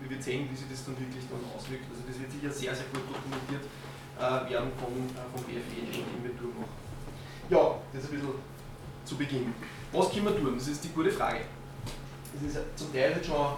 [0.00, 1.84] wir werden sehen, wie sich das dann wirklich dann auswirkt.
[1.92, 3.68] Also das wird sicher sehr, sehr gut dokumentiert
[4.16, 6.72] äh, werden von, äh, vom BFE in Inventur noch.
[7.50, 8.34] Ja, das ist ein bisschen
[9.04, 9.54] zu Beginn.
[9.92, 10.54] Was können wir tun?
[10.56, 11.40] Das ist die gute Frage.
[12.32, 13.56] Das ist zum Teil schon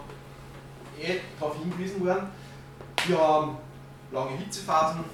[0.99, 2.29] eh darauf hingewiesen worden.
[3.07, 3.57] Wir haben
[4.13, 5.05] lange Hitzephasen,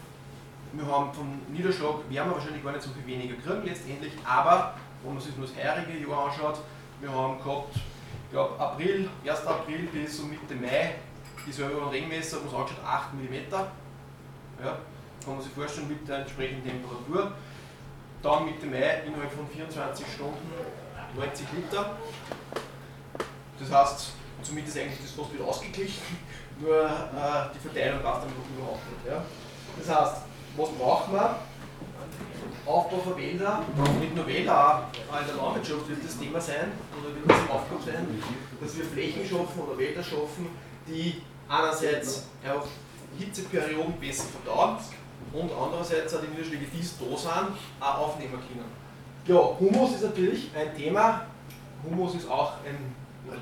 [0.73, 4.75] wir haben vom Niederschlag, werden wir wahrscheinlich gar nicht so viel weniger kriegen letztendlich, aber
[5.03, 6.59] wenn man sich nur das heurige Jahr anschaut,
[7.01, 9.47] wir haben gehabt, ich glaube April, 1.
[9.47, 10.95] April bis Mitte Mai,
[11.47, 13.35] dieselbe Regenmesser, wo es angeschaut 8 mm.
[14.65, 14.79] Ja,
[15.25, 17.33] kann man sich vorstellen, mit der entsprechenden Temperatur.
[18.23, 20.51] Dann Mitte Mai innerhalb von 24 Stunden
[21.17, 21.97] 90 Liter.
[23.59, 26.03] Das heißt, somit ist eigentlich das fast wieder ausgeglichen,
[26.61, 29.07] nur äh, die Verteilung passt dann überhaupt nicht.
[29.07, 29.23] Ja.
[29.79, 30.23] Das heißt,
[30.57, 31.37] was brauchen wir?
[32.67, 33.65] Aufbau von Wäldern,
[34.01, 37.83] nicht nur Wälder, auch in der Landwirtschaft wird das Thema sein, oder wird das Aufgabe
[37.85, 38.07] sein,
[38.61, 40.49] dass wir Flächen schaffen oder Wälder schaffen,
[40.87, 42.67] die einerseits auch
[43.19, 44.77] Hitzeperioden besser verdauen
[45.33, 48.87] und andererseits auch die Niederschläge, die da sind, auch aufnehmen können.
[49.27, 51.27] Ja, Humus ist natürlich ein Thema.
[51.85, 52.95] Humus ist auch ein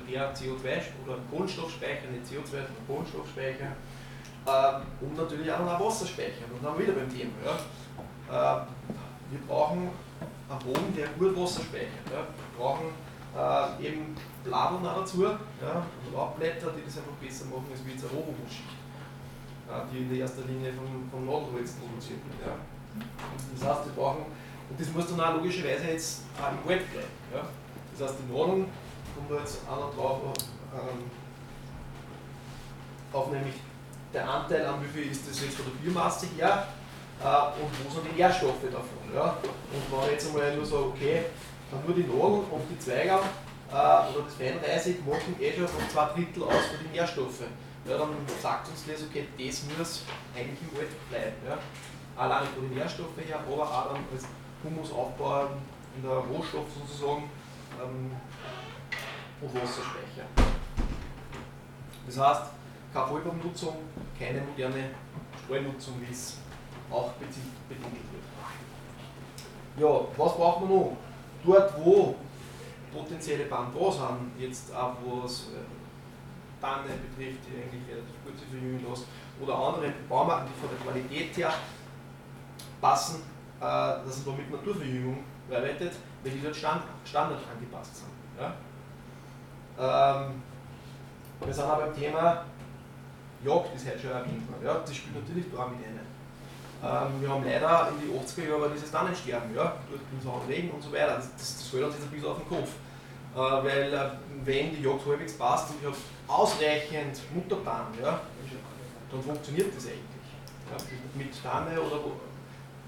[0.09, 3.71] der CO2 oder Kohlenstoffspeicher, nicht CO2, sondern Kohlenstoffspeicher.
[4.47, 6.45] Ähm, und natürlich auch noch ein Wasserspeicher.
[6.53, 7.31] Und dann wieder beim Thema.
[7.45, 7.55] Ja.
[8.31, 8.67] Ähm,
[9.31, 9.89] wir brauchen
[10.49, 12.05] einen Boden, der gut Wasser speichert.
[12.11, 12.21] Ja.
[12.21, 12.85] Wir brauchen
[13.35, 18.13] äh, eben Bladeln dazu, ja, Laubblätter, die das einfach besser machen als wie jetzt eine
[18.13, 18.85] Rohhumusschicht
[19.91, 22.47] die in der ersten Linie vom, vom Nadelholz produziert wird.
[22.47, 22.55] Ja.
[23.53, 24.25] Das heißt, wir brauchen,
[24.69, 27.07] und das muss dann auch logischerweise jetzt auch im Wald bleiben.
[27.33, 27.41] Ja.
[27.91, 28.65] Das heißt, die Nadeln
[29.13, 30.19] kommen da jetzt auch noch drauf,
[30.73, 31.09] ähm,
[33.11, 33.55] auf nämlich
[34.13, 36.67] der Anteil an wie viel ist das jetzt von der Biomasse her
[37.23, 39.05] und wo sind die Nährstoffe davon.
[39.13, 39.37] Ja.
[39.71, 41.21] Und wenn ich jetzt einmal nur sage, okay,
[41.71, 45.89] dann nur die Nadeln und die Zweige äh, oder das Feinreisig machen eh schon von
[45.91, 47.43] zwei Drittel aus für die Nährstoffe
[47.87, 48.09] ja, dann
[48.41, 50.03] sagt uns das, okay, das muss
[50.35, 51.35] eigentlich im Wald bleiben.
[51.47, 51.57] Ja.
[52.17, 54.25] Allein von den Nährstoffen her, aber auch dann als
[54.63, 55.49] Humusaufbau
[55.95, 57.29] in der Rohstoff sozusagen
[57.81, 58.11] ähm,
[59.41, 60.25] und Wasserspeicher.
[62.07, 62.51] Das heißt,
[62.93, 63.75] keine Vollbaumnutzung,
[64.17, 64.89] keine moderne
[65.43, 66.37] Streunutzung, wie es
[66.91, 68.23] auch bedingt wird.
[69.77, 70.97] Ja, was braucht man noch?
[71.45, 72.15] Dort, wo
[72.93, 78.85] potenzielle da sind, jetzt auch was äh, Tanne betrifft, die eigentlich relativ gut zu verjüngen
[78.89, 79.05] lässt,
[79.41, 81.53] oder andere Baumarten, die von der Qualität her
[82.79, 83.21] passen,
[83.59, 85.93] äh, dass man mit Naturverjüngung arbeitet,
[86.23, 88.11] weil die dort Stand, Standard angepasst sind.
[88.39, 88.53] Ja?
[89.77, 90.41] Ähm,
[91.43, 92.45] wir sind aber beim Thema
[93.43, 94.65] Jagd, ist heute schon erwähnt worden.
[94.65, 94.73] Ja?
[94.75, 95.99] Das spielt natürlich da mit rein.
[96.85, 99.73] Ähm, wir haben leider in die 80er Jahre dieses Tannensterben, ja?
[99.89, 101.15] durch den sauren Regen und so weiter.
[101.15, 102.69] Das, das, das fällt uns jetzt ein bisschen auf den Kopf.
[103.33, 104.09] Äh, weil äh,
[104.45, 108.21] wenn die Jagd halbwegs passt und ich habe ausreichend Mutterbahn, ja,
[109.11, 110.29] dann funktioniert das eigentlich.
[110.69, 110.77] Ja,
[111.17, 111.99] mit Tanne oder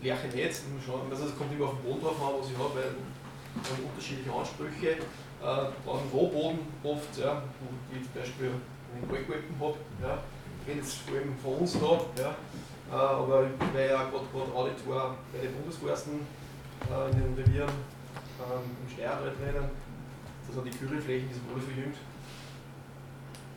[0.02, 0.62] Lerche nicht,
[1.10, 3.84] also es kommt immer auf den Boden drauf an, was ich habe, weil wir haben
[3.90, 4.90] unterschiedliche Ansprüche.
[4.92, 7.42] Äh, brauchen Rohboden oft, ja,
[7.92, 8.52] wie zum Beispiel
[9.02, 10.18] ich Kalkwalpen habe, ja,
[10.66, 12.36] wenn es vor allem von uns da, ja,
[12.91, 13.52] aber weil
[13.89, 16.26] ja gerade Auditor bei den Bundesforsten
[16.89, 19.69] äh, in den Revieren ähm, im Steierwald drinnen,
[20.45, 21.97] das sind die Kühlflächen, die sind alle verjüngt.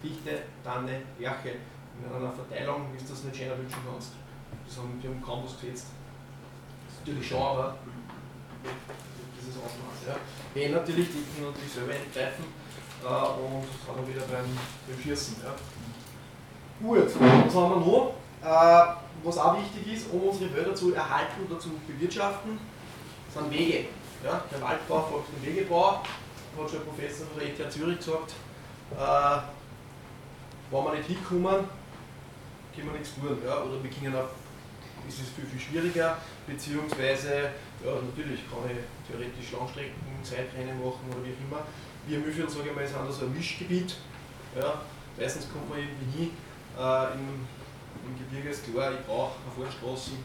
[0.03, 1.57] Fichte, Tanne, Lerche.
[2.01, 4.13] In einer Verteilung, du das nicht schöner wünschen kannst.
[4.67, 5.89] Das haben wir am Campus gesetzt.
[6.87, 7.77] Das ist natürlich schon, aber
[9.39, 10.09] dieses Ausmaß.
[10.09, 10.17] Ja.
[10.55, 12.45] Wenn natürlich, die können natürlich selber eingreifen
[13.03, 15.37] äh, und haben wir wieder beim, beim Schießen.
[15.45, 15.55] Ja.
[16.81, 18.15] Gut, was haben wir noch?
[18.43, 18.85] Äh,
[19.23, 22.59] was auch wichtig ist, um unsere Wälder zu erhalten oder zu bewirtschaften,
[23.35, 23.85] sind Wege.
[24.25, 26.03] Ja, der Waldbau folgt dem Wegebau
[26.59, 28.33] hat schon ein Professor von der ETH Zürich gesagt,
[28.93, 29.39] äh,
[30.71, 31.69] wenn wir nicht hinkommen,
[32.75, 33.39] können wir nichts tun.
[33.45, 33.63] Ja?
[33.63, 34.31] Oder wir können auf
[35.09, 37.51] ist es viel, viel schwieriger, beziehungsweise
[37.83, 38.79] ja, natürlich kann ich
[39.09, 41.63] theoretisch Langstrecken, Zeitrennen machen oder wie auch immer.
[42.07, 43.97] Wir Mühlviertel, sage ich mal, sind da so ein Mischgebiet.
[44.55, 44.83] Ja,
[45.19, 46.31] meistens kommt man irgendwie nie.
[46.79, 47.49] Äh, im,
[48.07, 50.17] Im Gebirge ist klar, ich brauche eine Vorstraßen,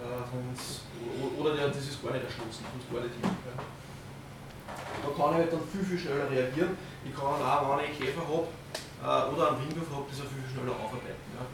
[0.00, 3.24] äh, oder der, das ist gar nicht erschlossen, sonst gar nicht hin.
[3.24, 3.54] Ja.
[3.56, 6.76] Da kann ich halt dann viel, viel schneller reagieren.
[7.04, 10.30] Ich kann auch, wenn ich einen Käfer habe äh, oder einen Windwurf habe, das auch
[10.30, 11.24] viel, viel schneller aufarbeiten.
[11.36, 11.44] Ja.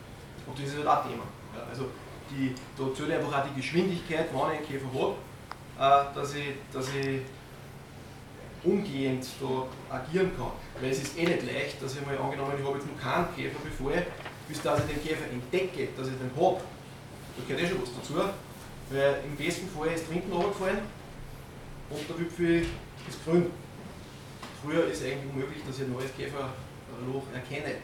[0.46, 1.26] Und das ist halt auch Thema.
[1.54, 1.62] Ja.
[1.70, 1.90] Also
[2.30, 5.14] die, da zählt einfach auch die Geschwindigkeit, wenn ich einen Käfer habe,
[5.78, 7.22] äh, dass, ich, dass ich
[8.62, 10.52] umgehend da agieren kann.
[10.80, 13.34] Weil es ist eh nicht leicht, dass ich mal angenommen, ich habe jetzt noch keinen
[13.34, 13.92] Käfer bevor,
[14.48, 16.60] bis dass ich den Käfer entdecke, dass ich den habe.
[17.36, 18.14] Da gehört eh schon was dazu.
[18.90, 20.78] Weil im besten Fall ist trinken runtergefallen
[21.90, 22.66] und der Wipfel
[23.08, 23.50] ist grün.
[24.62, 27.76] Früher ist eigentlich möglich, dass ich ein neues Käferloch erkenne.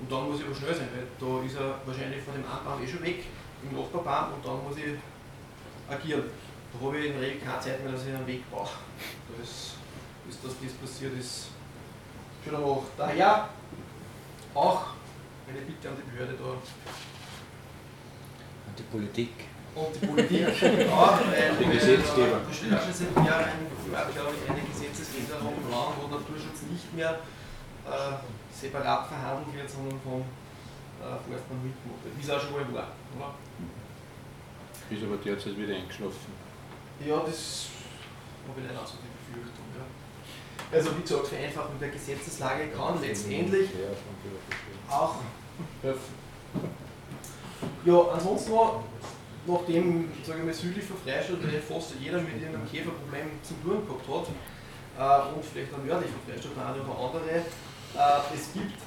[0.00, 2.84] Und dann muss ich aber schnell sein, weil da ist er wahrscheinlich von dem einen
[2.84, 3.24] eh schon weg,
[3.62, 4.96] im Nachbarbaum, und dann muss ich
[5.88, 6.24] agieren.
[6.72, 8.76] Da habe ich in der Regel keine Zeit mehr, dass ich einen Weg brauche.
[9.28, 9.76] Da ist,
[10.28, 11.48] ist dass das passiert ist,
[12.44, 12.82] schon danach.
[12.98, 13.48] Daher
[14.54, 14.86] auch
[15.48, 16.44] eine Bitte an die Behörde da.
[16.50, 16.62] Und
[18.78, 19.30] die Politik.
[19.74, 20.46] Und die Politik
[20.90, 22.40] auch, weil Die Gesetzgeber.
[22.46, 27.20] Du stellst seit Jahren, glaube ich, eine Gesetzesänderung im Raum, wo Naturschutz nicht mehr
[27.86, 28.12] äh,
[28.52, 32.16] separat verhandelt wird, sondern von äh, Forstmann mitgemacht wird.
[32.16, 32.92] Wie es auch schon mal war.
[33.16, 33.34] Oder?
[34.88, 36.32] Ist aber derzeit wieder eingeschlafen.
[37.04, 37.68] Ja, das
[38.48, 39.65] habe ich leider auch so die Befürchtung.
[40.72, 43.70] Also wie gesagt, Vereinfachung der Gesetzeslage kann letztendlich
[44.90, 45.16] auch.
[47.84, 48.82] Ja, ansonsten noch,
[49.46, 51.38] nachdem, sage ich mal, südlich von Freistadt
[51.68, 54.28] fast jeder mit einem Käferproblem zu tun gehabt hat,
[54.98, 58.80] äh, und vielleicht auch nördlich von Freistadt der eine oder andere, äh, es gibt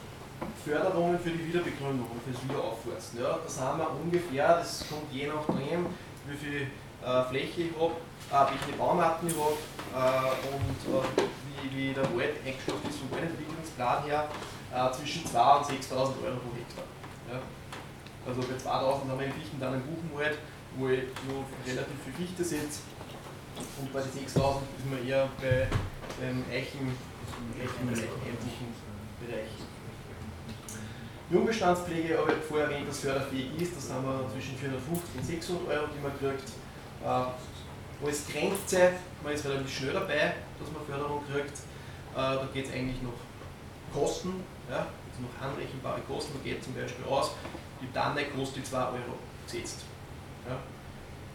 [0.66, 3.22] Förderungen für die Wiederbegründung und fürs Wiederaufforsten.
[3.22, 5.86] Ja, da sind wir ungefähr, das kommt je nachdem,
[6.28, 6.68] wie viel
[7.04, 7.94] äh, Fläche ich habe,
[8.32, 9.56] äh, wie viele Baumarten ich habe
[9.96, 11.24] äh, und
[11.64, 14.28] wie, der Wald eingestuft ist vom Waldentwicklungsplan her,
[14.74, 16.86] äh, zwischen 2.000 und 6.000 Euro pro Hektar.
[17.32, 17.39] Ja.
[18.28, 20.38] Also bei 2000 haben wir in Fichten dann einen Buchenwald,
[20.78, 22.82] wo ich nur relativ viel Fichte setze.
[23.80, 25.68] Und bei den 6000 ist man eher bei
[26.22, 26.95] dem Eichen,
[27.57, 28.70] Eichen, Eichenähnlichen
[29.20, 29.51] Bereich.
[31.30, 33.78] Jungbestandspflege habe ich vorher erwähnt, dass förderfähig ist.
[33.78, 36.49] Das haben wir zwischen 450 und 600 Euro, die man kriegt.
[37.05, 37.49] Äh,
[38.06, 38.93] als Grenze,
[39.24, 41.58] man ist relativ schnell dabei, dass man Förderung kriegt.
[42.16, 43.20] Äh, da geht es eigentlich noch
[43.93, 46.34] Kosten, ja, also noch anrechenbare Kosten.
[46.38, 47.32] Da geht zum Beispiel aus,
[47.82, 49.84] die Tanne kostet 2 Euro gesetzt.
[50.47, 50.56] Ja.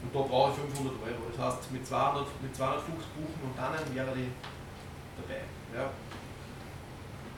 [0.03, 1.23] Und da brauche ich 500 Euro.
[1.33, 4.29] Das heißt, mit, 200, mit 250 Buchen und Tannen wäre die
[5.17, 5.41] dabei.
[5.73, 5.89] Ja.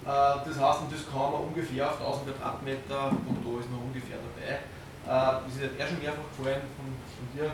[0.07, 4.19] Äh, das heißt, das kann man ungefähr auf 1000 Quadratmeter und da ist noch ungefähr
[4.23, 4.63] dabei.
[5.07, 7.51] Äh, das ist jetzt eher schon mehrfach gefallen von, von dir.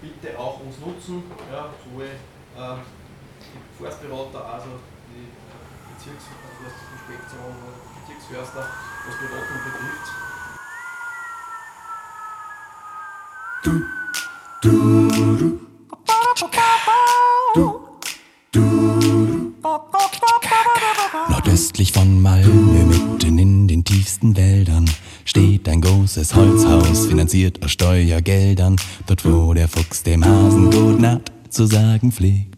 [0.00, 1.22] Bitte auch uns nutzen,
[1.52, 2.08] ja, sowohl äh,
[2.56, 4.80] die Forstberater, also
[5.12, 5.60] die äh,
[5.92, 8.64] Bezirksforstinspektion oder Bezirksförster,
[9.06, 10.08] was Beratung betrifft.
[21.28, 24.90] Nordöstlich von Malmö, mitten in den tiefsten Wäldern,
[25.24, 28.76] steht ein großes Holzhaus, finanziert aus Steuergeldern.
[29.06, 32.49] Dort, wo der Fuchs dem Hasen gut Nacht zu sagen pflegt.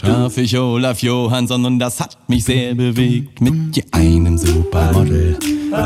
[0.00, 3.38] Traf ich Olaf Johansson und das hat mich sehr bewegt.
[3.42, 5.36] Mit je einem Supermodel,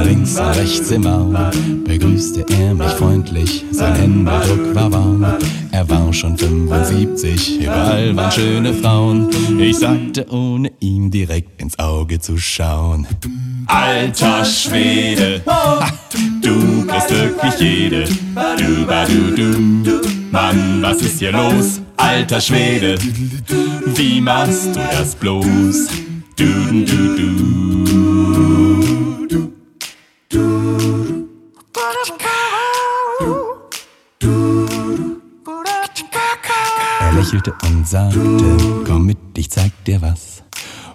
[0.04, 1.36] links und rechts im Raum,
[1.84, 5.26] begrüßte er mich freundlich, sein Händedruck war warm.
[5.72, 9.30] Er war schon 75, überall waren schöne Frauen.
[9.58, 13.08] Ich sagte, ohne ihm direkt ins Auge zu schauen.
[13.66, 15.88] Alter Schwede, ha,
[16.40, 18.04] du kriegst wirklich jede.
[18.04, 20.23] Du, ba, du, du.
[20.34, 21.80] Mann, was ist hier los?
[21.96, 22.98] Alter Schwede,
[23.94, 25.86] wie machst du das bloß?
[26.34, 27.34] Du, du, du,
[29.28, 29.28] du.
[36.98, 38.18] Er lächelte und sagte,
[38.84, 40.33] komm mit, ich zeig dir was.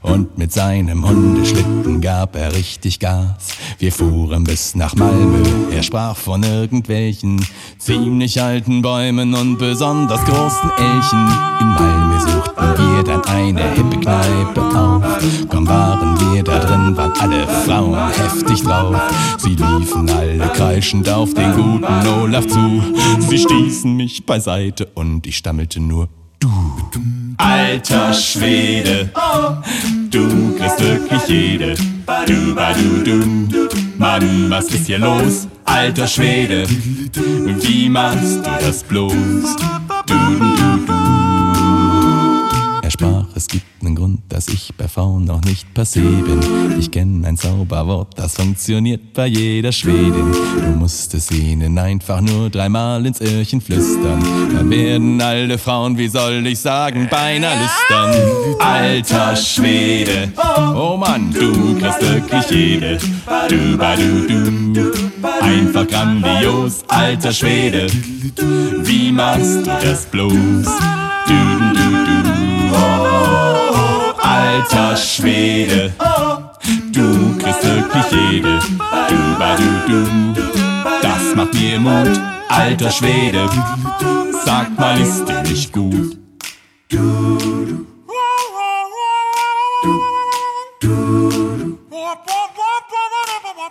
[0.01, 3.49] Und mit seinem Hundeschlitten gab er richtig Gas.
[3.79, 7.45] Wir fuhren bis nach Malmö, er sprach von irgendwelchen
[7.77, 11.27] ziemlich alten Bäumen und besonders großen Elchen.
[11.59, 15.03] In Malmö suchten wir dann eine hippe Kneipe auf.
[15.49, 18.95] Kaum waren wir da drin, waren alle Frauen heftig drauf.
[19.37, 22.81] Sie liefen alle kreischend auf den guten Olaf zu.
[23.27, 26.07] Sie stießen mich beiseite und ich stammelte nur
[26.39, 26.49] Du,
[27.39, 29.09] alter Schwede,
[30.11, 31.73] du kriegst wirklich jede.
[32.27, 33.69] Du, ba, du, du.
[33.97, 35.47] Mann, was ist hier los?
[35.69, 39.13] alter Schwede, wie machst du das bloß?
[39.13, 40.98] Du, du, du, du.
[43.89, 46.79] Er sprach, es gibt einen Grund, dass ich bei Frauen noch nicht passé bin.
[46.79, 50.31] Ich kenn ein Zauberwort, das funktioniert bei jeder Schwedin.
[50.31, 54.23] Du musst es ihnen einfach nur dreimal ins Öhrchen flüstern.
[54.53, 58.15] Dann werden alle Frauen, wie soll ich sagen, beinahe lüstern.
[58.59, 60.31] Alter Schwede,
[60.75, 62.97] oh Mann, du kriegst wirklich jede.
[63.49, 64.27] Du, ba, du,
[64.73, 64.91] du.
[65.41, 67.87] Einfach grandios, alter Schwede.
[68.83, 70.98] Wie machst du das bloß?
[74.59, 75.93] Alter Schwede,
[76.91, 78.59] du kriegst wirklich jede.
[79.07, 79.15] Du,
[79.87, 80.03] du,
[80.35, 80.41] du.
[81.01, 83.49] Das macht mir Mut, alter Schwede.
[84.43, 86.17] Sag mal, ist dir nicht gut?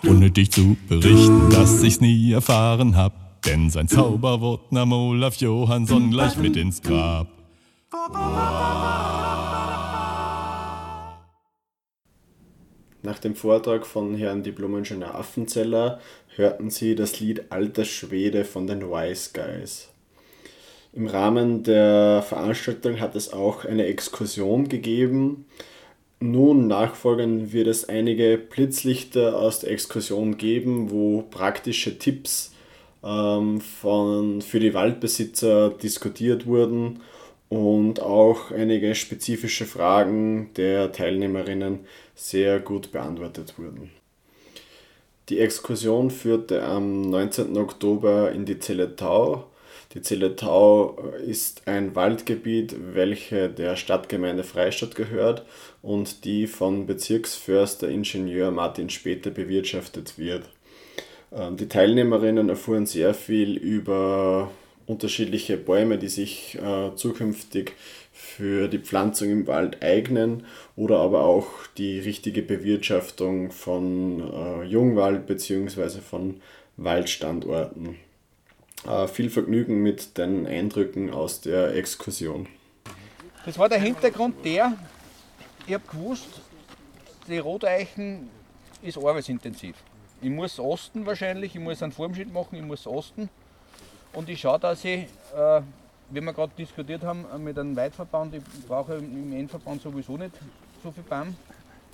[0.07, 3.13] Unnötig zu berichten, dass ich's nie erfahren hab.
[3.45, 7.27] Denn sein Zauberwort nahm Olaf Johansson gleich mit ins Grab.
[13.01, 16.01] Nach dem Vortrag von Herrn Diplom-Ingenieur Affenzeller
[16.35, 19.87] hörten Sie das Lied Alter Schwede von den Wise Guys.
[20.91, 25.45] Im Rahmen der Veranstaltung hat es auch eine Exkursion gegeben.
[26.19, 32.53] Nun nachfolgend wird es einige Blitzlichter aus der Exkursion geben, wo praktische Tipps
[33.01, 36.99] ähm, von, für die Waldbesitzer diskutiert wurden
[37.49, 41.79] und auch einige spezifische Fragen der Teilnehmerinnen
[42.15, 43.91] sehr gut beantwortet wurden.
[45.29, 47.57] Die Exkursion führte am 19.
[47.57, 49.45] Oktober in die Zelle Tau.
[49.93, 55.45] Die Zelle Tau ist ein Waldgebiet, welche der Stadtgemeinde Freistadt gehört
[55.81, 60.49] und die von Bezirksförster Ingenieur Martin Später bewirtschaftet wird.
[61.31, 64.51] Ähm, Die Teilnehmerinnen erfuhren sehr viel über
[64.89, 67.73] unterschiedliche Bäume, die sich äh, zukünftig
[68.11, 75.27] für die Pflanzung im Wald eignen oder aber auch die richtige Bewirtschaftung von äh, Jungwald
[75.27, 76.01] bzw.
[76.01, 76.41] von
[76.75, 77.97] Waldstandorten.
[78.87, 82.47] Äh, viel Vergnügen mit den Eindrücken aus der Exkursion.
[83.45, 84.73] Das war der Hintergrund der,
[85.67, 86.41] ich habe gewusst,
[87.27, 88.27] die Roteichen
[88.81, 89.75] ist arbeitsintensiv.
[90.19, 93.29] Ich muss osten wahrscheinlich, ich muss einen Formschritt machen, ich muss osten.
[94.13, 95.03] Und ich schaue, dass ich,
[95.35, 95.61] äh,
[96.09, 100.31] wie wir gerade diskutiert haben, äh, mit einem Weitverband, ich brauche im Endverband sowieso nicht
[100.83, 101.35] so viel BAM,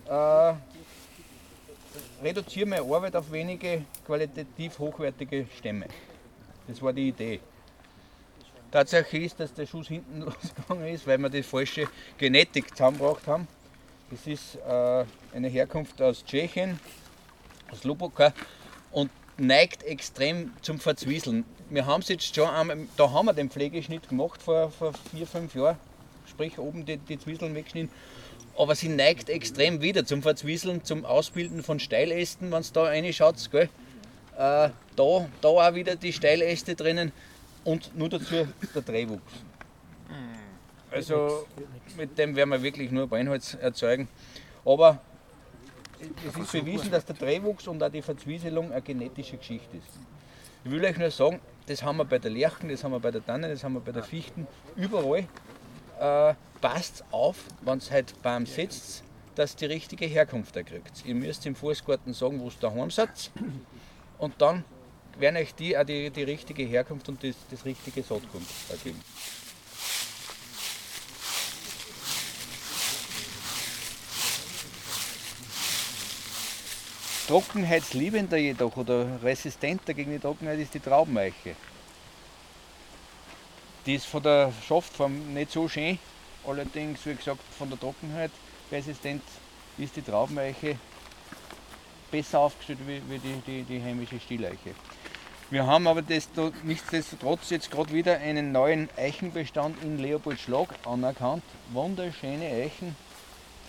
[0.07, 0.53] äh,
[2.23, 5.87] reduziere meine Arbeit auf wenige qualitativ hochwertige Stämme.
[6.67, 7.39] Das war die Idee.
[8.71, 11.87] Tatsache ist, dass der Schuss hinten losgegangen ist, weil wir die falsche
[12.17, 13.47] Genetik zusammengebracht haben.
[14.11, 16.79] Das ist äh, eine Herkunft aus Tschechien,
[17.71, 18.33] aus Luboka
[18.91, 21.43] und neigt extrem zum Verzwieseln.
[21.69, 25.25] Wir haben es jetzt schon einmal, da haben wir den Pflegeschnitt gemacht vor, vor vier,
[25.25, 25.77] fünf Jahren,
[26.27, 27.91] sprich oben die, die Zwieseln weggeschnitten.
[28.57, 33.51] Aber sie neigt extrem wieder zum Verzwieseln, zum Ausbilden von Steilästen, wenn es da reinschaut.
[33.51, 33.69] Gell?
[34.37, 37.11] Äh, da, da auch wieder die Steiläste drinnen
[37.63, 39.21] und nur dazu der Drehwuchs.
[40.91, 41.45] Also
[41.97, 44.07] mit dem werden wir wirklich nur Brennholz erzeugen.
[44.63, 45.01] Aber
[46.25, 49.89] es ist bewiesen, dass der Drehwuchs und auch die Verzwieselung eine genetische Geschichte ist.
[50.63, 53.11] Ich will euch nur sagen, das haben wir bei der Lerchen, das haben wir bei
[53.11, 55.27] der Tanne, das haben wir bei der Fichten, überall.
[55.99, 59.03] Äh, passt auf, wenn es halt beim setzt,
[59.35, 61.05] dass die richtige Herkunft erkriegt.
[61.05, 63.31] Ihr müsst im Fußgarten sagen, wo es daheim seid
[64.17, 64.63] und dann
[65.19, 69.01] werden euch die auch die, die richtige Herkunft und das, das richtige Saatgut ergeben.
[77.27, 81.55] Trockenheitsliebender jedoch oder resistenter gegen die Trockenheit ist die Traubeneiche.
[83.85, 85.97] Die ist von der Schaftform nicht so schön,
[86.45, 88.31] allerdings, wie gesagt, von der Trockenheit
[88.71, 89.23] resistent
[89.77, 90.77] ist die Traubeneiche
[92.11, 94.75] besser aufgestellt wie, wie die, die, die heimische Stieleiche.
[95.49, 96.15] Wir haben aber da
[96.63, 101.43] nichtsdestotrotz jetzt gerade wieder einen neuen Eichenbestand in Leopoldschlag anerkannt.
[101.71, 102.95] Wunderschöne Eichen,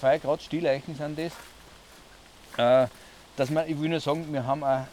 [0.01, 2.87] 2 Grad Stieleichen sind das.
[2.87, 2.89] Äh,
[3.37, 4.85] dass man, ich will nur sagen, wir haben auch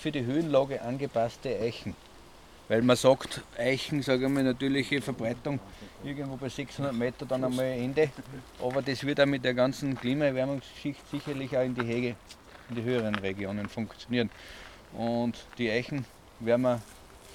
[0.00, 1.94] für die Höhenlage angepasste Eichen.
[2.68, 5.58] Weil man sagt, Eichen, sage ich mal, natürliche Verbreitung
[6.04, 8.10] irgendwo bei 600 Meter dann einmal Ende.
[8.62, 12.14] Aber das wird auch mit der ganzen Klimaerwärmungsschicht sicherlich auch in die Hege,
[12.68, 14.30] in die höheren Regionen funktionieren.
[14.92, 16.04] Und die Eichen
[16.38, 16.80] werden wir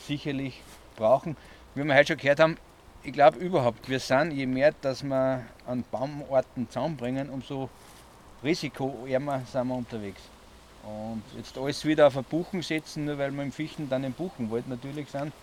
[0.07, 0.61] sicherlich
[0.95, 1.35] brauchen.
[1.73, 2.57] Wie wir heute schon gehört haben,
[3.03, 7.69] ich glaube überhaupt, wir sind, je mehr, dass wir an Baumarten zusammenbringen, umso
[8.41, 10.21] risikoärmer sind wir unterwegs.
[10.85, 14.13] Und jetzt alles wieder auf ein Buchen setzen, nur weil wir im Fichten dann im
[14.13, 15.33] Buchenwald natürlich sind,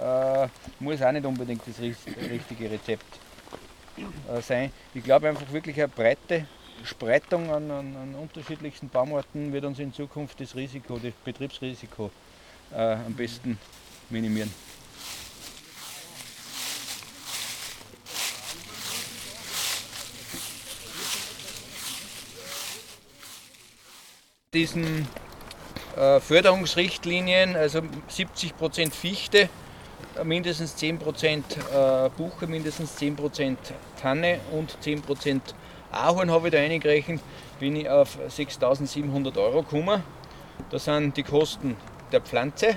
[0.00, 0.48] äh,
[0.80, 3.04] muss auch nicht unbedingt das richtige Rezept
[3.96, 4.72] äh, sein.
[4.92, 6.46] Ich glaube einfach wirklich eine breite
[6.84, 12.10] Spreitung an, an, an, unterschiedlichsten Baumarten wird uns in Zukunft das Risiko, das Betriebsrisiko
[12.72, 13.58] äh, am besten
[14.10, 14.52] minimieren.
[24.54, 25.08] Diesen
[25.96, 27.80] äh, Förderungsrichtlinien, also
[28.10, 29.48] 70% Fichte,
[30.24, 33.56] mindestens 10% äh, Buche, mindestens 10%
[33.98, 35.40] Tanne und 10%
[35.90, 37.22] Ahorn habe ich da eingerechnet,
[37.60, 40.02] bin ich auf 6.700 Euro gekommen.
[40.68, 41.78] Da sind die Kosten
[42.12, 42.76] der Pflanze,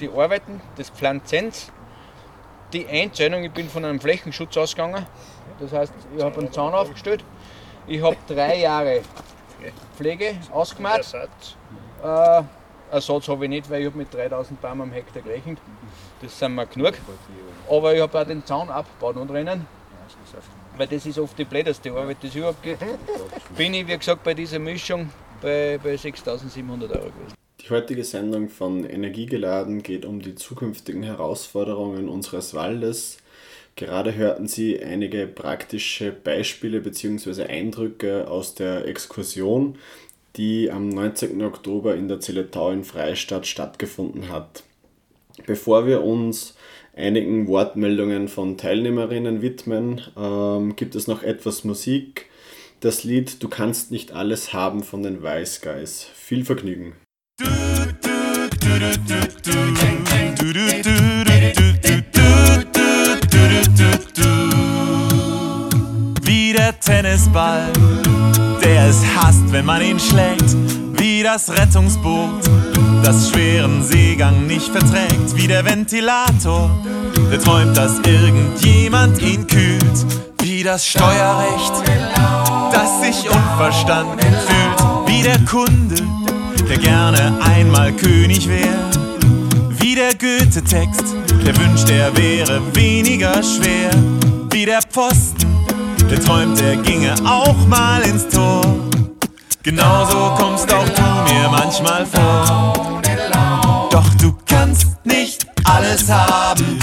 [0.00, 1.70] die Arbeiten des Pflanzens,
[2.72, 5.04] die Einzahlung, ich bin von einem Flächenschutz ausgegangen,
[5.58, 7.22] das heißt, ich habe einen Zaun aufgestellt,
[7.86, 9.02] ich habe drei Jahre
[9.96, 11.14] Pflege ausgemacht.
[12.02, 12.42] Äh,
[12.90, 15.58] Ersatz habe ich nicht, weil ich habe mit 3000 Bäumen am Hektar gerechnet.
[16.22, 16.94] Das sind mir genug.
[17.68, 19.66] Aber ich habe auch den Zaun abgebaut und rennen.
[20.76, 22.82] Weil das ist oft die blödeste Arbeit, die es überhaupt gibt.
[23.56, 27.34] Bin ich, wie gesagt, bei dieser Mischung bei, bei 6700 Euro gewesen.
[27.60, 33.18] Die heutige Sendung von Energiegeladen geht um die zukünftigen Herausforderungen unseres Waldes.
[33.76, 37.44] Gerade hörten Sie einige praktische Beispiele bzw.
[37.44, 39.78] Eindrücke aus der Exkursion,
[40.36, 41.42] die am 19.
[41.42, 44.62] Oktober in der Zilletau in Freistadt stattgefunden hat.
[45.46, 46.54] Bevor wir uns
[46.94, 52.26] einigen Wortmeldungen von Teilnehmerinnen widmen, ähm, gibt es noch etwas Musik.
[52.80, 56.06] Das Lied Du kannst nicht alles haben von den Wise Guys.
[56.14, 56.94] Viel Vergnügen.
[60.42, 61.19] Wie der
[66.80, 67.72] Tennisball,
[68.62, 70.56] der es hasst, wenn man ihn schlägt.
[70.98, 72.44] Wie das Rettungsboot,
[73.02, 75.36] das schweren Seegang nicht verträgt.
[75.36, 76.70] Wie der Ventilator,
[77.30, 80.06] der träumt, dass irgendjemand ihn kühlt.
[80.40, 81.72] Wie das Steuerrecht,
[82.72, 85.06] das sich unverstanden fühlt.
[85.06, 85.96] Wie der Kunde,
[86.68, 88.90] der gerne einmal König wäre.
[89.70, 91.04] Wie der Goethe-Text,
[91.46, 93.90] der wünscht, er wäre weniger schwer.
[94.50, 95.39] Wie der Pfosten,
[96.04, 98.62] der träumt, er ginge auch mal ins Tor.
[99.62, 103.02] Genauso kommst auch du mir manchmal vor.
[103.90, 106.78] Doch du kannst nicht alles haben.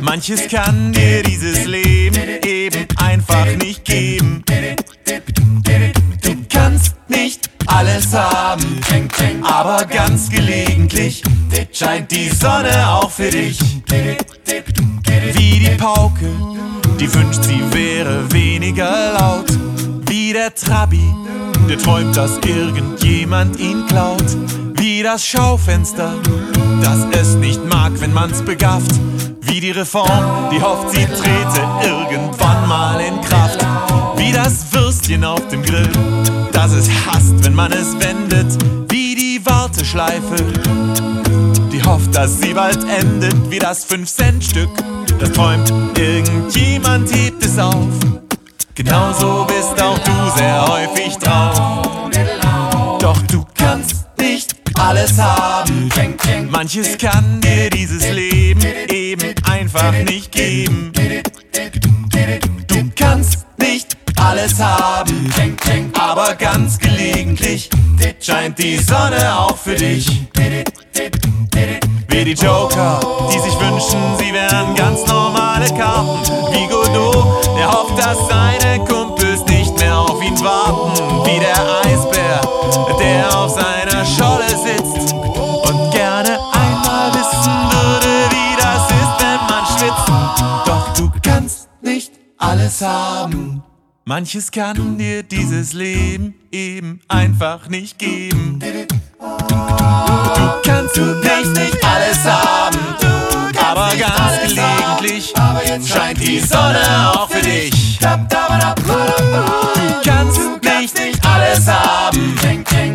[0.00, 4.44] Manches kann dir dieses Leben eben einfach nicht geben.
[6.22, 8.80] Du kannst nicht alles haben,
[9.42, 11.22] aber ganz gelegentlich
[11.72, 13.58] scheint die Sonne auch für dich.
[15.34, 16.30] Wie die Pauke,
[17.02, 19.50] die wünscht, sie wäre weniger laut.
[20.06, 21.12] Wie der Trabi,
[21.68, 24.24] der träumt, dass irgendjemand ihn klaut.
[24.74, 26.14] Wie das Schaufenster,
[26.80, 28.92] das es nicht mag, wenn man's begafft.
[29.40, 33.66] Wie die Reform, die hofft, sie trete irgendwann mal in Kraft.
[34.16, 35.88] Wie das Würstchen auf dem Grill,
[36.52, 38.56] das es hasst, wenn man es wendet.
[38.88, 40.36] Wie die Warteschleife,
[41.86, 43.50] hofft, dass sie bald endet.
[43.50, 44.70] Wie das 5-Cent-Stück,
[45.18, 47.88] das träumt, irgendjemand hebt es auf.
[48.74, 52.08] Genauso bist auch du sehr häufig drauf.
[52.98, 55.90] Doch du kannst nicht alles haben.
[56.50, 60.92] Manches kann dir dieses Leben eben einfach nicht geben.
[62.68, 65.32] Du kannst nicht alles haben,
[65.98, 67.68] aber ganz gelegentlich
[68.20, 70.06] scheint die Sonne auch für dich.
[72.08, 73.00] Wie die Joker,
[73.32, 76.20] die sich wünschen, sie wären ganz normale Karten.
[76.52, 81.24] Wie Godot, der hofft, dass seine Kumpels nicht mehr auf ihn warten.
[81.24, 82.40] Wie der Eisbär,
[83.00, 89.66] der auf seiner Scholle sitzt und gerne einmal wissen würde, wie das ist, wenn man
[89.66, 90.08] schwitzt.
[90.66, 93.62] Doch du kannst nicht alles haben.
[94.04, 98.58] Manches kann dir dieses Leben eben einfach nicht geben.
[98.58, 98.76] Du
[100.64, 102.78] kannst du kannst nicht alles haben,
[103.64, 105.32] aber ganz gelegentlich
[105.86, 107.98] scheint die Sonne auch für dich.
[108.00, 108.08] Du
[110.64, 112.36] kannst nicht alles haben,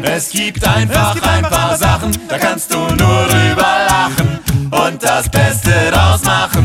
[0.04, 4.40] es gibt einfach ein paar Sachen, da kannst du nur drüber lachen.
[4.72, 6.57] Und das Beste draus machen.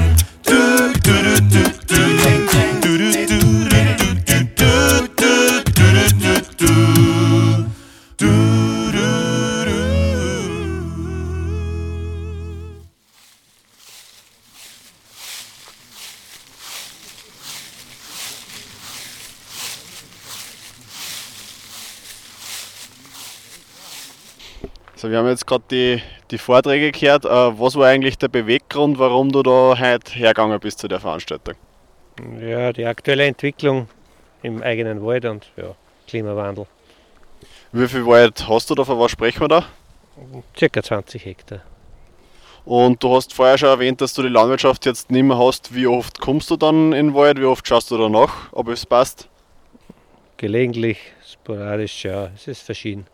[25.03, 26.01] So, wir haben jetzt gerade die,
[26.31, 27.25] die Vorträge gehört.
[27.25, 31.57] Äh, was war eigentlich der Beweggrund, warum du da heute hergegangen bist zu der Veranstaltung?
[32.41, 33.89] Ja, die aktuelle Entwicklung
[34.45, 35.75] im eigenen Wald und ja,
[36.07, 36.69] Klimawandel.
[37.73, 38.85] Wie viel Wald hast du da?
[38.85, 39.65] Von was sprechen wir da?
[40.57, 41.63] Circa 20 Hektar.
[42.65, 45.75] Und du hast vorher schon erwähnt, dass du die Landwirtschaft jetzt nicht mehr hast.
[45.75, 47.41] Wie oft kommst du dann in den Wald?
[47.41, 49.29] Wie oft schaust du da nach, ob es passt?
[50.37, 53.09] Gelegentlich, sporadisch, ja, es ist verschieden.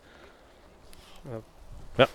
[1.99, 2.07] Ja.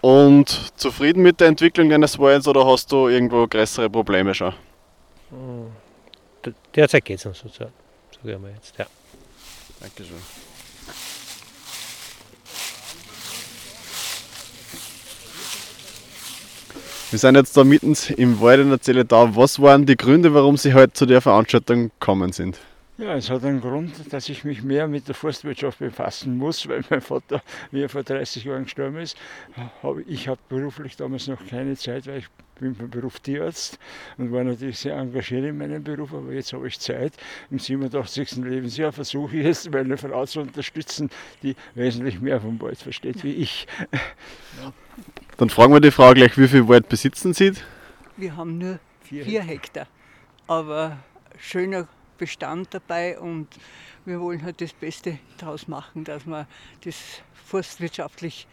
[0.00, 4.54] Und zufrieden mit der Entwicklung deines Walds oder hast du irgendwo größere Probleme schon?
[6.44, 7.72] D- Derzeit geht es uns so, sagen
[8.22, 8.78] wir mal jetzt.
[8.78, 8.86] Ja.
[9.80, 10.16] Dankeschön.
[17.10, 20.56] Wir sind jetzt da mitten im Wald und erzähle da, was waren die Gründe, warum
[20.56, 22.58] Sie heute zu der Veranstaltung gekommen sind?
[23.00, 26.84] Ja, es hat einen Grund, dass ich mich mehr mit der Forstwirtschaft befassen muss, weil
[26.90, 29.16] mein Vater, wie er vor 30 Jahren gestorben ist,
[30.06, 32.26] ich habe beruflich damals noch keine Zeit, weil ich
[32.58, 33.78] bin vom Beruf Tierarzt
[34.18, 37.14] und war natürlich sehr engagiert in meinem Beruf, aber jetzt habe ich Zeit.
[37.50, 38.36] Im 87.
[38.36, 41.08] Lebensjahr versuche ich es, meine Frau zu unterstützen,
[41.42, 43.66] die wesentlich mehr vom Wald versteht wie ich.
[45.38, 47.54] Dann fragen wir die Frau gleich, wie viel Wald besitzen Sie?
[48.18, 49.86] Wir haben nur Vier vier, Hektar.
[50.46, 50.98] Aber
[51.38, 51.88] schöner
[52.20, 53.48] Bestand dabei und
[54.04, 56.46] wir wollen halt das Beste daraus machen, dass wir
[56.84, 56.96] das
[57.46, 58.46] forstwirtschaftlich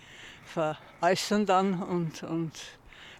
[0.45, 2.53] veräußern dann und, und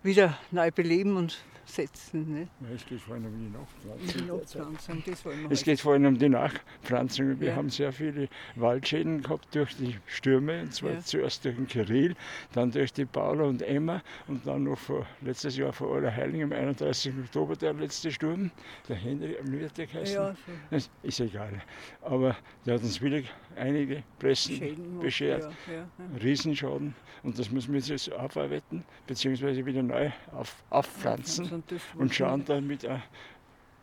[0.03, 1.37] wieder neu beleben und
[1.68, 2.34] setzen.
[2.34, 2.47] Ne?
[2.61, 4.28] Ja, es geht vor allem um die Die Nachpflanzung.
[4.38, 7.39] Nachpflanzung, das wollen wir Es geht vor allem um die Nachpflanzung.
[7.39, 7.55] Wir Ja.
[7.55, 10.99] haben sehr viele Waldschäden gehabt durch die Stürme, und zwar Ja.
[11.01, 12.15] zuerst durch den Kirill,
[12.53, 16.51] dann durch die Paula und Emma und dann noch vor, letztes Jahr vor Allerheiligen, am
[16.53, 17.13] 31.
[17.26, 18.51] Oktober der letzte Sturm,
[18.88, 20.15] der Henry am Nürtek heißt.
[20.15, 20.36] Ja.
[20.72, 21.61] Das ist egal.
[22.01, 23.22] Aber der hat uns wieder
[23.57, 25.43] einige Pressen Schäden beschert.
[25.43, 26.23] ja, ja, ja.
[26.23, 26.95] Riesenschaden.
[27.23, 31.63] Und das müssen wir jetzt aufarbeiten, beziehungsweise wieder neu auf, aufpflanzen
[31.97, 33.01] und schauen, damit ein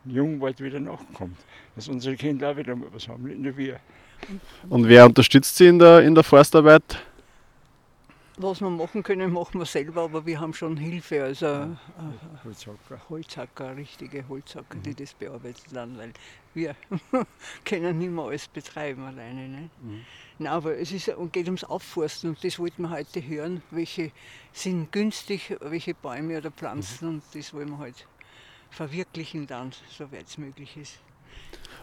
[0.05, 1.37] Jungwald wieder nachkommt.
[1.75, 3.79] Dass unsere Kinder auch wieder mal was haben, nicht nur wir.
[4.69, 6.83] Und wer unterstützt Sie in der, in der Forstarbeit?
[8.37, 11.67] Was wir machen können, machen wir selber, aber wir haben schon Hilfe, also äh,
[12.43, 12.99] Holzhacker.
[13.09, 16.11] Holzhacker, richtige Holzhacker, die das bearbeitet haben, weil
[16.53, 16.75] wir
[17.65, 19.47] können nicht mehr alles betreiben alleine.
[19.47, 19.69] Ne?
[20.37, 24.11] Nein, aber es ist, und geht ums Aufforsten und das wollten wir heute hören, welche
[24.51, 28.05] sind günstig, welche Bäume oder Pflanzen und das wollen wir halt
[28.69, 30.99] verwirklichen dann, soweit es möglich ist.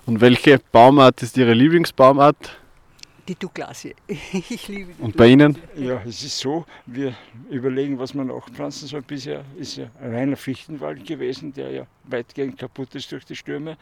[0.04, 2.61] Und welche Baumart ist Ihre Lieblingsbaumart?
[3.28, 3.94] Die Douglasie.
[4.32, 5.56] Ich liebe die Und bei Ihnen?
[5.76, 7.14] Ja, es ist so, wir
[7.50, 9.02] überlegen, was man nachpflanzen soll.
[9.02, 13.76] Bisher ist ja ein reiner Fichtenwald gewesen, der ja weitgehend kaputt ist durch die Stürme.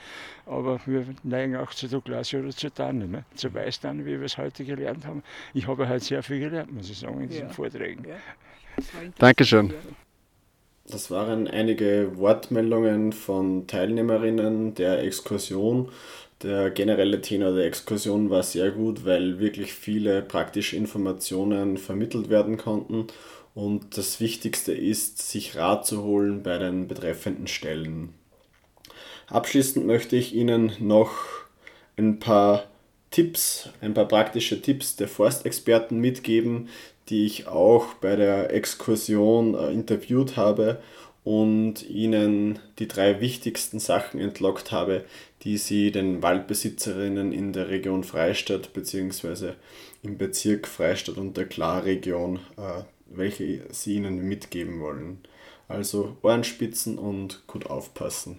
[0.45, 3.24] Aber wir neigen auch zur Douglasie oder zur Tanne, ne?
[3.34, 5.22] zur Weißtanne, wie wir es heute gelernt haben.
[5.55, 7.55] Ich habe halt sehr viel gelernt, muss ich sagen, in diesen Ja.
[7.55, 8.05] Vorträgen.
[8.07, 8.16] Ja.
[9.18, 9.72] Dankeschön.
[10.86, 15.91] Das waren einige Wortmeldungen von Teilnehmerinnen der Exkursion.
[16.43, 22.57] Der generelle Tenor der Exkursion war sehr gut, weil wirklich viele praktische Informationen vermittelt werden
[22.57, 23.09] konnten.
[23.55, 28.14] Und das Wichtigste ist, sich Rat zu holen bei den betreffenden Stellen.
[29.26, 31.12] Abschließend möchte ich Ihnen noch
[31.99, 32.64] ein paar
[33.11, 36.68] Tipps, ein paar praktische Tipps der Forstexperten mitgeben,
[37.09, 40.80] die ich auch bei der Exkursion äh, interviewt habe
[41.22, 45.05] und Ihnen die drei wichtigsten Sachen entlockt habe,
[45.43, 49.53] die Sie den Waldbesitzerinnen in der Region Freistadt bzw.
[50.03, 55.18] im Bezirk Freistadt und der Klarregion, äh, welche Sie Ihnen mitgeben wollen.
[55.68, 58.38] Also Ohrenspitzen und gut aufpassen.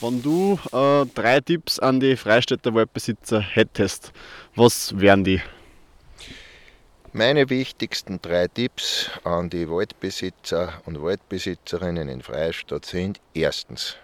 [0.00, 4.12] Wenn du äh, drei Tipps an die Freistädter Waldbesitzer hättest,
[4.56, 5.40] was wären die?
[7.14, 13.96] Meine wichtigsten drei Tipps an die Waldbesitzer und Waldbesitzerinnen in Freistadt sind erstens,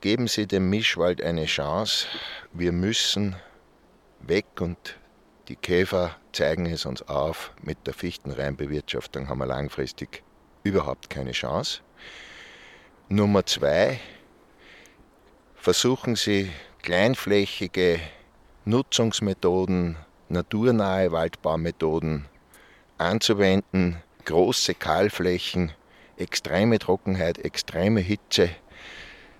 [0.00, 2.06] geben Sie dem Mischwald eine Chance.
[2.54, 3.36] Wir müssen
[4.20, 4.96] weg und
[5.48, 7.52] die Käfer zeigen es uns auf.
[7.60, 10.22] Mit der Fichtenreinbewirtschaftung haben wir langfristig
[10.62, 11.82] überhaupt keine Chance.
[13.10, 14.00] Nummer zwei,
[15.56, 16.50] versuchen Sie
[16.80, 18.00] kleinflächige
[18.64, 19.98] Nutzungsmethoden,
[20.30, 22.26] naturnahe Waldbaumethoden
[22.98, 25.72] anzuwenden, große Kahlflächen,
[26.16, 28.50] extreme Trockenheit, extreme Hitze.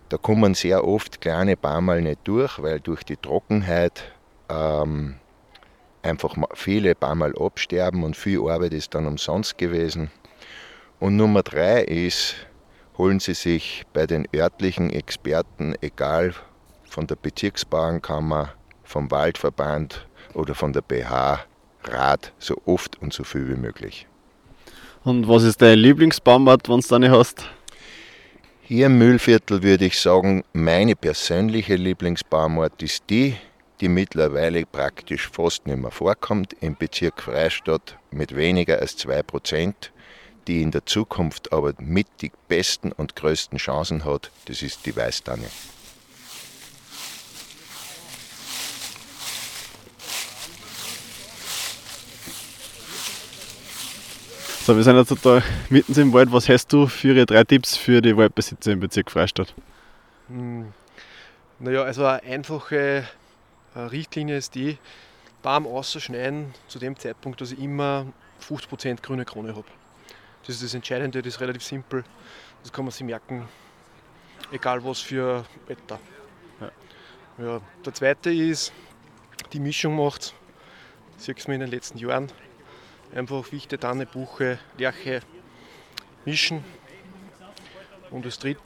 [0.08, 4.12] Da kommen sehr oft kleine Baumal nicht durch, weil durch die Trockenheit
[4.48, 5.16] ähm,
[6.02, 10.10] einfach viele Baumal absterben und viel Arbeit ist dann umsonst gewesen.
[10.98, 12.34] Und Nummer drei ist,
[12.98, 16.34] holen Sie sich bei den örtlichen Experten, egal
[16.84, 21.40] von der Bezirksbauernkammer, vom Waldverband oder von der BH,
[21.84, 24.06] Rat so oft und so viel wie möglich.
[25.02, 27.48] Und was ist dein Lieblingsbaumart, wenn du nicht hast?
[28.62, 33.36] Hier im Mühlviertel würde ich sagen, meine persönliche Lieblingsbaumart ist die,
[33.80, 39.74] die mittlerweile praktisch fast nicht mehr vorkommt, im Bezirk Freistadt mit weniger als 2%,
[40.46, 44.94] die in der Zukunft aber mit die besten und größten Chancen hat, das ist die
[44.94, 45.46] Weißtanne.
[54.62, 56.30] So, wir sind jetzt total mitten im Wald.
[56.32, 59.54] Was hast du für Ihre drei Tipps für die Waldbesitzer im Bezirk Freistadt?
[60.28, 60.74] Hm.
[61.58, 63.08] Naja, also eine einfache
[63.74, 64.76] äh, Richtlinie ist die,
[65.42, 68.04] Baum auszuschneiden zu dem Zeitpunkt, dass ich immer
[68.46, 69.64] 50% grüne Krone habe.
[70.42, 72.04] Das ist das Entscheidende, das ist relativ simpel.
[72.62, 73.48] Das kann man sich merken,
[74.52, 75.98] egal was für Wetter.
[76.60, 76.70] Ja.
[77.38, 78.74] ja der zweite ist,
[79.54, 80.34] die Mischung macht,
[81.16, 82.30] sieht man in den letzten Jahren,
[83.14, 85.20] einfach Fichte, Tanne, Buche, Lerche
[86.24, 86.64] mischen.
[88.10, 88.60] Und das dritte,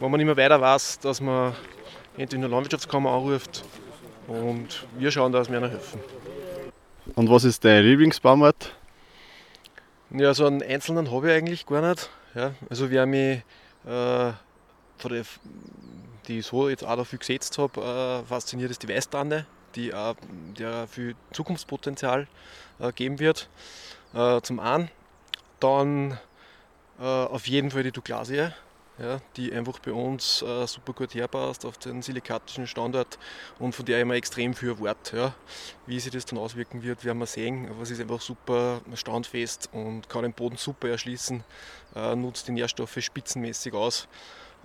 [0.00, 1.54] wenn man immer weiter weiß, dass man
[2.16, 3.64] entweder in der Landwirtschaftskammer anruft
[4.26, 6.00] und wir schauen, dass wir ihnen helfen.
[7.14, 8.74] Und was ist dein Lieblingsbaumart?
[10.10, 12.10] Ja, so einen einzelnen habe ich eigentlich gar nicht.
[12.34, 13.42] Ja, also wer mich
[13.84, 14.32] äh,
[14.96, 15.24] von der,
[16.26, 20.16] die ich so jetzt auch dafür gesetzt habe, äh, fasziniert ist die Weißtanne, die auch
[20.58, 22.26] der viel Zukunftspotenzial
[22.78, 23.48] äh, geben wird.
[24.14, 24.90] Äh, zum einen.
[25.60, 26.18] Dann
[27.00, 28.52] äh, auf jeden Fall die Douglasie
[28.98, 33.18] ja, die einfach bei uns äh, super gut herpasst auf den silikatischen Standard
[33.58, 35.12] und von der immer extrem für Wort.
[35.12, 35.34] Ja.
[35.86, 37.68] Wie sich das dann auswirken wird, werden wir sehen.
[37.70, 41.44] Aber es ist einfach super standfest und kann den Boden super erschließen,
[41.94, 44.08] äh, nutzt die Nährstoffe spitzenmäßig aus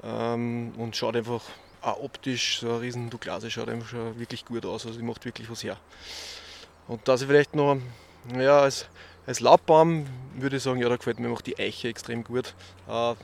[0.03, 1.41] ähm, und schaut einfach
[1.83, 5.25] auch optisch, so eine riesen Douglase schaut einfach schon wirklich gut aus, also die macht
[5.25, 5.77] wirklich was her.
[6.87, 7.77] Und dass ich vielleicht noch
[8.37, 8.87] ja, als,
[9.25, 10.05] als Laubbaum
[10.35, 12.55] würde ich sagen, ja, da gefällt mir auch die Eiche extrem gut.
[12.87, 13.15] Äh,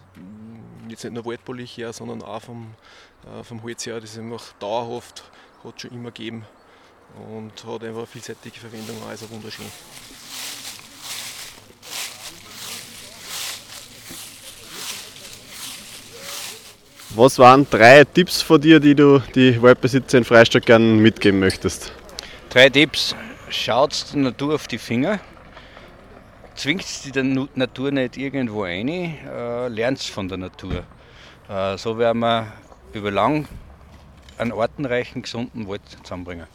[0.90, 2.74] jetzt nicht nur waldbaulich her, sondern auch vom,
[3.26, 4.00] äh, vom Holz her.
[4.00, 5.24] Das ist einfach dauerhaft,
[5.64, 6.46] hat schon immer gegeben
[7.34, 9.66] und hat einfach vielseitige Verwendung, also wunderschön.
[17.16, 21.92] Was waren drei Tipps von dir, die du die Waldbesitzer in Freistadt gerne mitgeben möchtest?
[22.50, 23.16] Drei Tipps.
[23.50, 25.20] Schaut der Natur auf die Finger
[26.60, 30.84] zwingt die der Natur nicht irgendwo ein, äh, lernt von der Natur.
[31.48, 32.52] Äh, so werden wir
[32.92, 33.48] über lang
[34.38, 36.48] einen artenreichen, gesunden Wald zusammenbringen.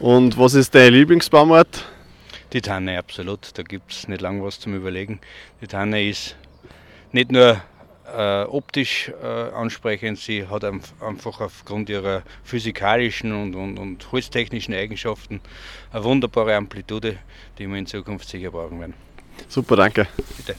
[0.00, 1.84] Und was ist dein Lieblingsbaumart?
[2.52, 3.56] Die Tanne, absolut.
[3.56, 5.20] Da gibt es nicht lange was zum Überlegen.
[5.60, 6.34] Die Tanne ist
[7.12, 7.60] nicht nur
[8.16, 15.40] äh, optisch äh, ansprechend, sie hat einfach aufgrund ihrer physikalischen und, und, und holztechnischen Eigenschaften
[15.92, 17.18] eine wunderbare Amplitude,
[17.58, 18.94] die wir in Zukunft sicher brauchen werden.
[19.48, 20.06] Super, danke.
[20.36, 20.56] Bitte.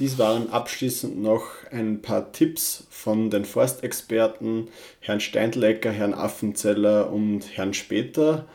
[0.00, 4.68] Dies waren abschließend noch ein paar Tipps von den Forstexperten
[4.98, 8.46] Herrn Steindlecker, Herrn Affenzeller und Herrn Später.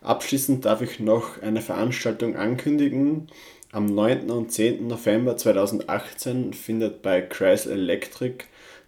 [0.00, 3.28] Abschließend darf ich noch eine Veranstaltung ankündigen.
[3.70, 4.30] Am 9.
[4.30, 4.88] und 10.
[4.88, 8.44] November 2018 findet bei Chrysler Electric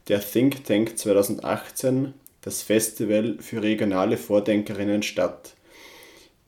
[0.09, 5.55] der Think Tank 2018, das Festival für regionale Vordenkerinnen statt.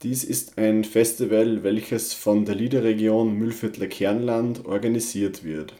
[0.03, 5.75] Dies ist ein Festival, welches von der Liederregion Mühlviertler Kernland organisiert wird.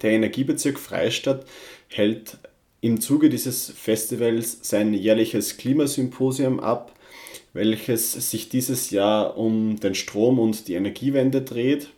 [0.00, 1.44] Der Energiebezirk Freistadt
[1.88, 2.38] hält
[2.80, 6.94] im Zuge dieses Festivals sein jährliches Klimasymposium ab,
[7.52, 11.88] welches sich dieses Jahr um den Strom und die Energiewende dreht.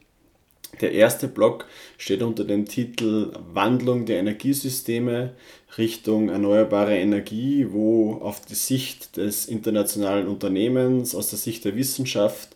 [0.81, 1.67] Der erste Block
[1.99, 5.35] steht unter dem Titel Wandlung der Energiesysteme
[5.79, 12.51] Richtung erneuerbare Energie, wo auf die Sicht des internationalen Unternehmens, aus der Sicht der Wissenschaft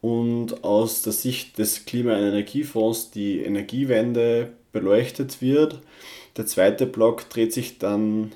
[0.00, 5.80] und aus der Sicht des Klima- und Energiefonds die Energiewende beleuchtet wird.
[6.36, 8.32] Der zweite Block dreht sich dann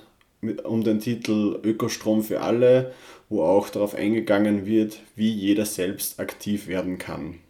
[0.64, 2.93] um den Titel Ökostrom für alle,
[3.29, 7.41] wo auch darauf eingegangen wird, wie jeder selbst aktiv werden kann.